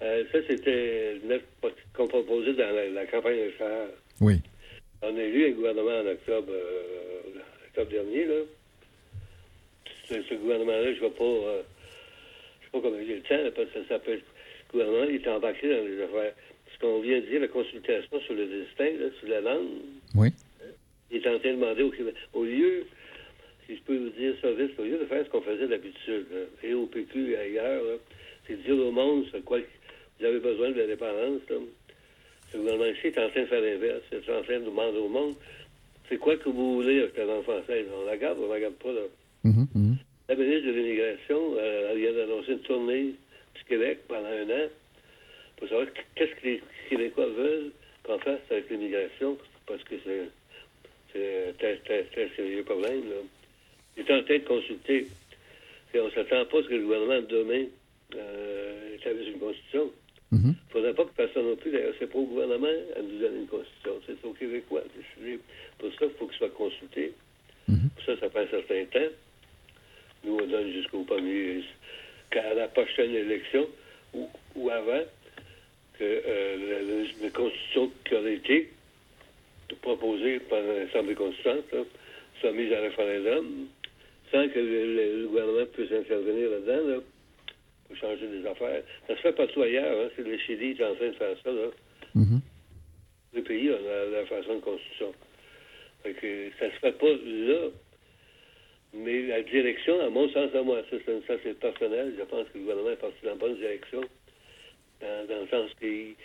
[0.01, 1.45] Euh, ça, c'était notre
[1.93, 3.91] qu'on proposait dans la, la campagne électorale.
[4.19, 4.41] Oui.
[5.01, 6.51] On a élu un gouvernement en octobre,
[7.67, 8.41] octobre dernier, là.
[10.09, 11.23] Ce, ce gouvernement-là, je ne vais pas...
[11.23, 11.61] Euh,
[12.59, 14.21] je sais pas comment j'ai le temps, là, parce que ça s'appelle...
[14.73, 16.33] Le gouvernement, il est embarqué dans les affaires.
[16.73, 19.67] Ce qu'on vient de dire, la consultation sur le destin, là, sur la langue,
[20.15, 20.29] Oui.
[21.11, 22.15] il est en train de demander au Québec.
[22.33, 22.85] Au lieu,
[23.67, 26.25] si je peux vous dire ça vite, au lieu de faire ce qu'on faisait d'habitude,
[26.63, 27.83] et au PQ et ailleurs,
[28.47, 29.59] c'est dire au monde ce quoi
[30.19, 31.55] vous avez besoin de l'indépendance, là.
[32.51, 34.01] Ce gouvernement-ci est en train de faire l'inverse.
[34.11, 35.33] C'est en train de demander au monde
[36.09, 37.85] c'est quoi que vous voulez avec la langue française.
[37.95, 39.01] On la garde, on la garde pas, là.
[39.43, 39.92] Mhm, mhm.
[40.33, 44.67] La ministre de l'Immigration, euh, elle vient d'annoncer une tournée du Québec pendant un an
[45.57, 47.69] pour savoir qu'est-ce que les Québécois veulent
[48.01, 49.93] qu'on fasse avec l'immigration, parce que
[51.13, 53.07] c'est un sérieux problème.
[53.11, 53.17] Là.
[53.95, 55.05] Il est en train de consulter.
[55.93, 57.65] Et on ne s'attend pas à ce que le gouvernement, demain,
[58.15, 59.91] euh, établisse une constitution.
[60.31, 63.19] Il ne faudrait pas que personne non plus, d'ailleurs, c'est pas au gouvernement à nous
[63.19, 64.01] donner une constitution.
[64.07, 64.81] C'est aux Québécois.
[65.77, 67.13] Pour ça, il faut qu'il soit consulté.
[67.67, 69.13] Pour ça, ça prend un certain temps.
[70.23, 71.63] Nous, on donne jusqu'au premier,
[72.29, 73.67] qu'à la prochaine élection
[74.13, 75.03] ou, ou avant,
[75.99, 78.69] que euh, la, constitution qui aurait été
[79.81, 81.65] proposée par l'Assemblée constituante
[82.39, 83.67] soit mise à référendum
[84.31, 86.97] sans que le, gouvernement puisse intervenir là-dedans là,
[87.87, 88.81] pour changer des affaires.
[89.07, 90.05] Ça se fait partout ailleurs.
[90.05, 91.51] Hein, c'est le Chili qui est en train de faire ça.
[91.51, 91.67] Là.
[92.15, 92.41] Mhm.
[93.35, 95.13] Le pays a la, la façon de constitution.
[96.01, 97.69] Fait que ça se fait pas là.
[98.95, 102.47] Mais la direction, à mon sens, à moi, ça, c'est- ça c'est personnel, je pense
[102.49, 104.01] que le gouvernement est parti dans la bonne direction.
[105.01, 106.15] Dans, dans le sens qu'il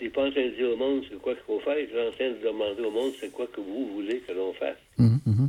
[0.00, 2.08] n'est pas en train de dire au monde c'est quoi qu'il faut faire, il est
[2.08, 4.76] en train de demander au monde c'est quoi que vous voulez que l'on fasse.
[4.98, 5.48] Mhm, mhm.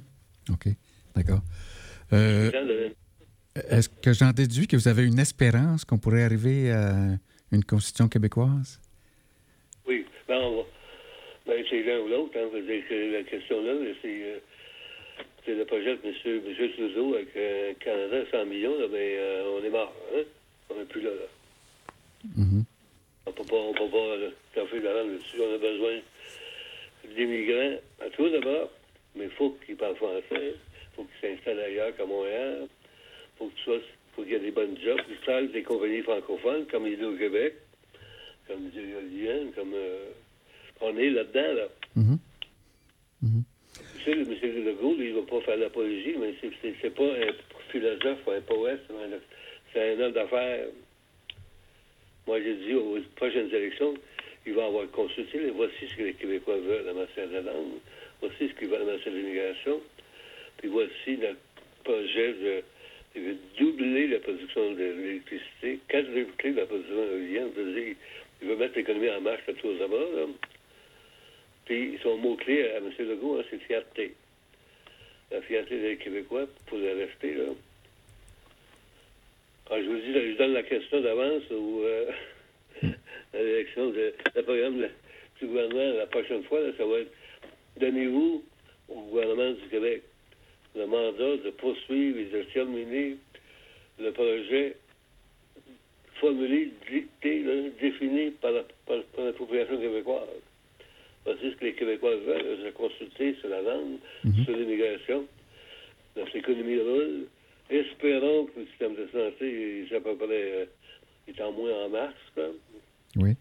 [0.51, 0.67] OK,
[1.15, 1.41] d'accord.
[2.13, 2.49] Euh,
[3.69, 6.93] Est-ce que j'en déduis que vous avez une espérance qu'on pourrait arriver à
[7.51, 8.79] une constitution québécoise?
[9.87, 10.63] Oui, ben, on va.
[11.47, 12.37] Ben, c'est l'un ou l'autre.
[12.37, 12.47] Hein.
[12.53, 14.39] Que la question là, c'est, euh,
[15.49, 16.41] c'est le projet de M.
[16.47, 19.91] Monsieur, Trudeau avec euh, Canada 100 millions, là, ben, euh, on est mort.
[20.15, 20.21] Hein?
[20.69, 21.09] On n'est plus là.
[21.09, 21.25] là.
[22.37, 22.63] Mhm.
[23.25, 24.15] On ne peut pas, on peut pas
[24.83, 25.37] la langue dessus.
[25.41, 25.99] On a besoin
[27.15, 28.69] d'immigrants à tout d'abord,
[29.15, 30.21] mais il faut qu'ils parlent français.
[30.31, 32.67] Il faut qu'ils s'installent ailleurs qu'à Montréal.
[32.67, 33.79] Il faut que tu sois-
[34.15, 35.01] faut qu'il y ait des bonnes jobs.
[35.09, 37.55] Ils travaillent des compagnies francophones, comme il est au Québec,
[38.47, 39.73] comme Éolienne, comme.
[39.73, 40.09] euh,
[40.81, 41.67] on est là-dedans, là.
[43.23, 43.43] Mhm.
[44.03, 44.15] Tu sais.
[44.15, 47.31] Legault, il ne va pas faire l'apologie, mais c'est, pas un
[47.71, 48.79] philosophe ou un poète,
[49.73, 50.67] c'est un, homme d'affaires.
[52.27, 53.95] Moi, j'ai dit aux prochaines élections,
[54.45, 57.79] il va avoir consulté, voici ce que les Québécois veulent en matière de langue,
[58.21, 59.81] voici ce qu'ils veulent en matière d'immigration,
[60.57, 61.39] puis voici notre
[61.83, 62.63] projet de,
[63.19, 67.95] de doubler la production de l'électricité, quadrupler la production éolienne, c'est-à-dire,
[68.41, 70.29] il veut mettre l'économie en marche à tous les abords.
[71.69, 72.91] Puis son mot-clé à M.
[72.97, 74.15] Legault, hein, c'est fierté.
[75.29, 77.43] La fierté des Québécois pour le rester, là.
[79.67, 82.11] Quand je vous dis, je donne la question d'avance ou euh,
[82.81, 84.11] à l'élection de
[84.41, 84.87] programme
[85.39, 87.11] du gouvernement la prochaine fois, ça va être
[87.77, 88.43] donnez-vous
[88.87, 90.01] au gouvernement du Québec
[90.75, 93.17] le mandat de poursuivre et de terminer
[93.99, 94.75] le projet
[96.15, 97.45] formulé, dicté,
[97.79, 98.63] défini par la
[99.33, 100.48] population québécoise.
[101.41, 103.97] Ce que les Québécois veulent, se consulter sur la langue,
[104.45, 105.25] sur l'immigration.
[106.15, 107.27] Notre économie roule.
[107.69, 110.65] Espérons que le système de santé est à peu près euh,
[111.27, 111.89] est en moins en.
[112.33, 112.49] Quoi.
[113.17, 113.35] Oui.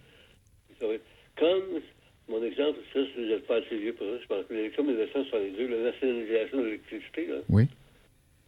[1.36, 1.80] Comme
[2.28, 4.84] mon exemple, ça, si vous n'êtes pas assez vieux pour ça, je pense que l'élection
[4.84, 7.64] de 1962, la nationalisation de l'électricité, là, Oui.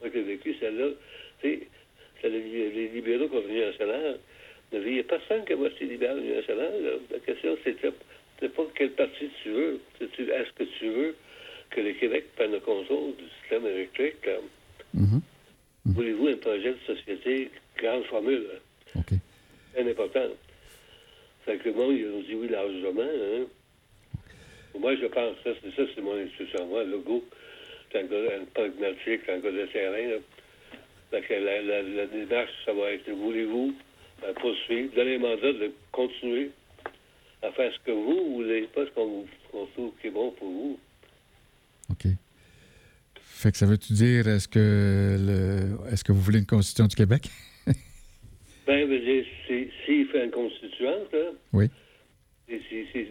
[0.00, 0.88] moi qui ai vécu celle-là,
[1.42, 1.66] les,
[2.24, 4.18] les libéraux contre l'Union nationale.
[4.72, 6.74] Il n'y a personne qui a voté libéral là.
[7.10, 7.90] La question, c'était
[8.40, 9.80] c'est pas quel parti tu veux.
[10.00, 11.16] Est-ce que tu veux
[11.70, 14.24] que le Québec prenne le contrôle du système électrique?
[14.26, 14.38] là?
[14.94, 15.20] Mhm.
[15.86, 18.46] Voulez-vous un projet de société grande formule?
[18.96, 19.12] OK.
[19.74, 20.26] C'est important.
[21.44, 23.02] Fait que le monde, ils ont dit oui largement.
[23.02, 23.46] Hein?
[24.78, 26.66] Moi, je pense, ça, c'est ça, c'est mon institution.
[26.66, 27.24] Moi, le goût,
[27.90, 30.08] c'est un gars un pragmatique, un gars de terrain.
[30.10, 30.16] Là.
[31.10, 33.74] Fait que la, la, la démarche, ça va être, voulez-vous
[34.24, 36.50] euh, poursuivre, donner un mandat de continuer
[37.42, 39.24] à faire ce que vous voulez, pas ce qu'on
[39.74, 40.78] trouve qui est bon pour vous?
[41.90, 42.06] OK.
[43.20, 46.96] Fait que ça veut-tu dire, est-ce que le, est-ce que vous voulez une constitution du
[46.96, 47.28] Québec?
[48.66, 51.66] Ben, dire, si- s'il fait une constituante, là, Oui.
[52.48, 53.06] Si- si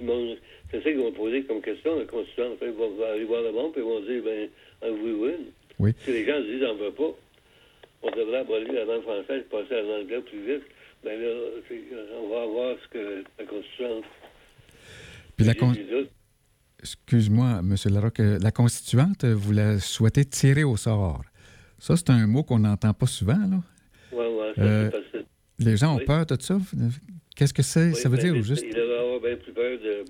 [0.71, 2.59] C'est ça qu'ils vont poser comme question, la constituante.
[2.61, 4.47] Ils vont aller voir le monde et ils vont dire, ben,
[4.83, 5.45] en vous une.
[5.79, 5.91] Oui.
[6.05, 7.11] Si les gens disent, on veut pas,
[8.03, 10.63] on devrait abolir la langue française, passer à l'anglais plus vite,
[11.03, 11.33] ben là,
[12.21, 14.03] on va voir ce que la constituante.
[15.39, 15.73] Puis la con-
[16.81, 17.75] Excuse-moi, M.
[17.93, 21.23] Larocque, la constituante, vous la souhaitez tirer au sort.
[21.77, 23.61] Ça, c'est un mot qu'on n'entend pas souvent, là.
[24.11, 24.91] ouais, ça, Euh,
[25.59, 26.05] Les gens ont Oui.
[26.05, 26.57] peur de ça?
[27.35, 27.89] Qu'est-ce que c'est?
[27.89, 28.63] oui, ça veut ben, dire ou juste?
[28.67, 30.05] Il devrait avoir bien plus peur de.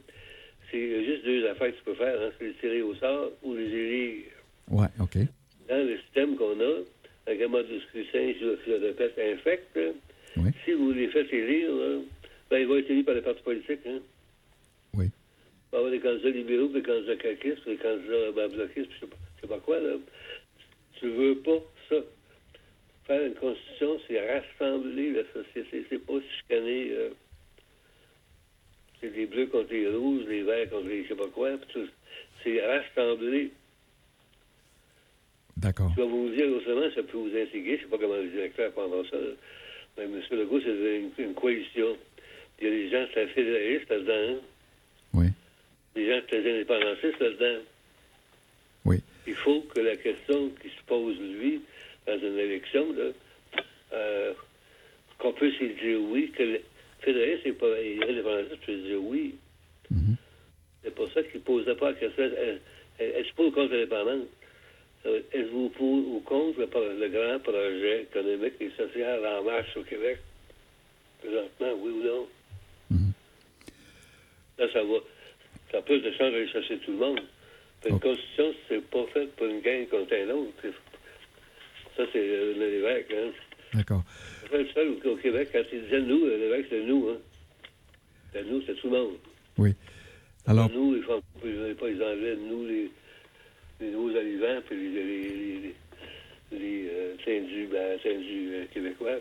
[0.71, 3.55] C'est juste deux affaires que tu peux faire, hein, c'est les tirer au sort ou
[3.55, 4.25] les élire.
[4.69, 5.17] Ouais, OK.
[5.67, 6.73] dans le système qu'on a,
[7.27, 9.89] avec un mode de scrutin, je, je le répète, infect, là,
[10.37, 10.51] Oui.
[10.65, 11.99] si vous les faites élire, là,
[12.51, 13.99] Ben, il va être élu par les partis politiques, hein.
[15.71, 19.17] Va avoir des candidats libéraux, des candidats caquistes, des candidats ben, bloquistes, je sais pas,
[19.35, 19.95] je sais pas quoi, là.
[20.99, 21.59] Tu veux pas
[21.89, 21.95] ça.
[23.05, 25.85] Faire une constitution, c'est rassembler la société.
[25.89, 26.89] C'est pas chicaner.
[26.91, 27.09] euh,
[28.99, 31.51] c'est les bleus contre les rouges, les verts contre les je sais pas quoi.
[32.43, 33.51] C'est rassembler.
[35.57, 35.91] D'accord.
[35.95, 37.77] Je vais vous dire autrement, ça peut vous intriguer.
[37.77, 39.17] Je sais pas comment le directeur pendant ça.
[39.17, 39.31] là.
[39.97, 40.21] Mais M.
[40.31, 41.97] Legault, c'est une, une coalition.
[42.61, 44.13] Il y a des gens très fédéralistes là-dedans.
[44.35, 44.39] hein.
[45.95, 47.61] Des gens très indépendantistes là-dedans.
[48.85, 48.97] Oui.
[49.27, 51.61] Il faut que la question qui se pose, lui,
[52.07, 53.11] dans une élection, là,
[53.93, 54.33] euh,
[55.17, 56.61] qu'on puisse y dire oui, que le
[57.01, 59.35] fédéraliste et indépendantiste peut dire oui.
[59.91, 60.15] Mhm.
[60.83, 62.23] C'est pour ça qu'il ne posait pas la question.
[62.23, 62.61] Est-
[62.99, 64.25] est- Est-ce pour ou contre l'indépendance?
[65.05, 65.85] Dire, Êtes-vous pour
[66.15, 70.19] ou contre le grand projet économique et social en marche au Québec?
[71.21, 72.27] Présentement, oui ou non?
[72.91, 73.11] Mhm.
[74.57, 74.97] Là, ça va.
[75.71, 77.19] Ça peut de changer aller chercher tout le monde.
[77.81, 78.01] Puis Une Ok.
[78.03, 80.51] constitution, c'est pas fait pour une gang contre un autre.
[81.95, 83.13] Ça, c'est euh, l'évêque.
[83.13, 83.31] Hein.
[83.73, 84.03] D'accord.
[84.49, 87.09] C'est le seul au, Québec, quand il disait nous, l'évêque, c'est nous.
[87.09, 87.17] Hein.
[88.33, 89.15] C'est nous, c'est tout le monde.
[89.57, 89.73] Oui.
[90.47, 91.23] Alors, Nous, les Français,
[91.79, 92.89] pas les Anglais, nous, les,
[93.81, 95.73] les nouveaux arrivants, puis les, les, les,
[96.51, 97.15] les, les, euh,
[97.71, 99.17] ben, euh, québécois.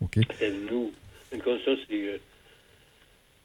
[0.00, 0.18] OK.
[0.38, 0.92] C'est nous.
[1.32, 1.94] Une constitution, c'est.
[1.94, 2.18] euh,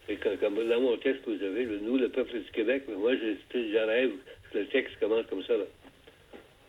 [0.07, 2.83] c'est comme, comme dans mon texte que vous avez, le nous, le peuple du Québec.
[2.87, 5.53] Mais moi, que le texte commence comme ça.
[5.57, 5.65] Là.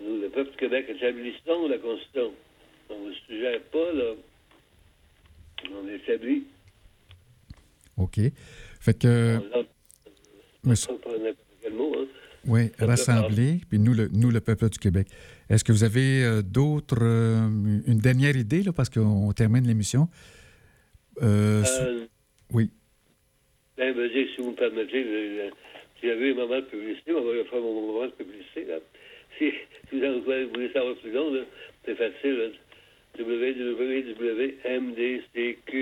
[0.00, 2.32] Nous, le peuple du Québec, établissons la Constitution.
[2.90, 4.12] On ne suggère pas, là.
[5.72, 6.44] On établit.
[7.96, 8.20] OK.
[8.80, 9.64] Fait que, On
[10.68, 10.92] monsieur,
[11.72, 12.06] mot, hein.
[12.46, 15.08] oui, rassembler, puis nous le, nous, le peuple du Québec.
[15.50, 17.48] Est-ce que vous avez euh, d'autres, euh,
[17.86, 20.08] une dernière idée, là, parce qu'on termine l'émission?
[21.22, 22.06] Euh, sur- Euh,
[22.52, 22.70] oui.
[23.78, 25.50] Ben, si vous me permettez,
[26.02, 28.64] j'avais un moment de publicité, on va faire mon moment de publicité.
[28.66, 28.78] Là.
[29.38, 29.50] Si,
[29.88, 30.22] si vous
[30.52, 31.32] voulez savoir plus long,
[31.84, 32.52] c'est facile.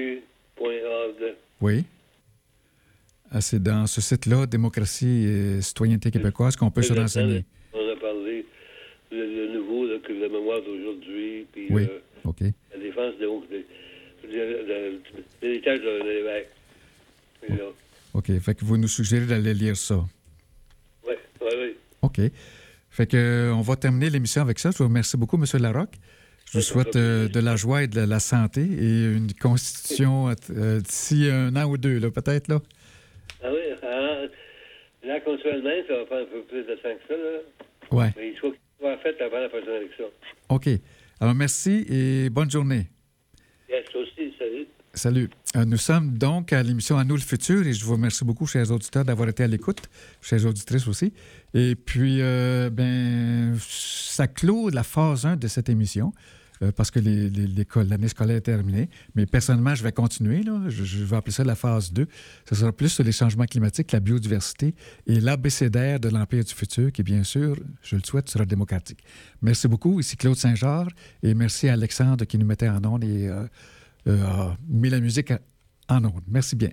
[0.06, 1.34] www.mdcq.org.
[1.60, 1.84] Oui.
[3.30, 7.44] Ah, c'est dans ce site-là, Démocratie et Citoyenneté québécoise, qu'on peut se renseigner.
[7.72, 8.44] On a parlé
[9.10, 11.86] le, le nouveau, là, que la mémoire d'aujourd'hui, puis Oui.
[11.90, 11.98] euh,
[12.72, 13.64] la défense de, de,
[14.28, 15.00] de, de-
[15.42, 16.48] de l'héritage de l'évêque.
[18.16, 18.38] OK.
[18.40, 19.96] Fait que vous nous suggérez d'aller lire ça.
[21.06, 21.76] ouais, ouais, ouais.
[22.00, 22.20] OK.
[22.90, 24.70] Fait que, euh, on va terminer l'émission avec ça.
[24.70, 25.44] Je vous remercie beaucoup, M.
[25.60, 25.96] Larocque.
[26.50, 30.80] Je vous souhaite euh, de la joie et de la santé et une constitution euh,
[30.80, 32.60] d'ici un an ou deux, peut-être, là.
[33.42, 34.22] Ah oui, ah,
[35.04, 37.98] là, constitutionnellement, ça va prendre un peu plus de temps que ça, là.
[37.98, 38.12] Ouais.
[38.16, 40.06] Mais il faut qu'il soit fait avant la prochaine élection.
[40.48, 40.68] OK.
[41.20, 42.86] Alors, merci et bonne journée.
[43.68, 44.15] Yes, aussi,
[44.96, 45.30] salut.
[45.56, 48.46] Euh, Nous sommes donc à l'émission À nous le futur et je vous remercie beaucoup,
[48.46, 49.82] chers auditeurs, d'avoir été à l'écoute,
[50.20, 51.12] chères auditrices aussi.
[51.54, 56.12] Et puis, euh, ben, ça clôt la phase 1 de cette émission.
[56.62, 58.88] euh, parce que l'année scolaire est terminée.
[59.14, 60.42] Mais personnellement, je vais continuer.
[60.42, 60.62] Là.
[60.68, 62.06] Je, vais appeler ça la phase 2.
[62.48, 64.74] Ce sera plus sur les changements climatiques, la biodiversité
[65.06, 69.04] et l'abécédaire de l'Empire du futur, qui, bien sûr, je le souhaite, sera démocratique.
[69.42, 70.00] Merci beaucoup.
[70.00, 70.92] Ici Claude Saint-Georges
[71.22, 73.46] et merci à Alexandre qui nous mettait en onde et euh,
[74.68, 75.32] mis la musique
[75.88, 76.22] en onde.
[76.28, 76.70] Merci bien.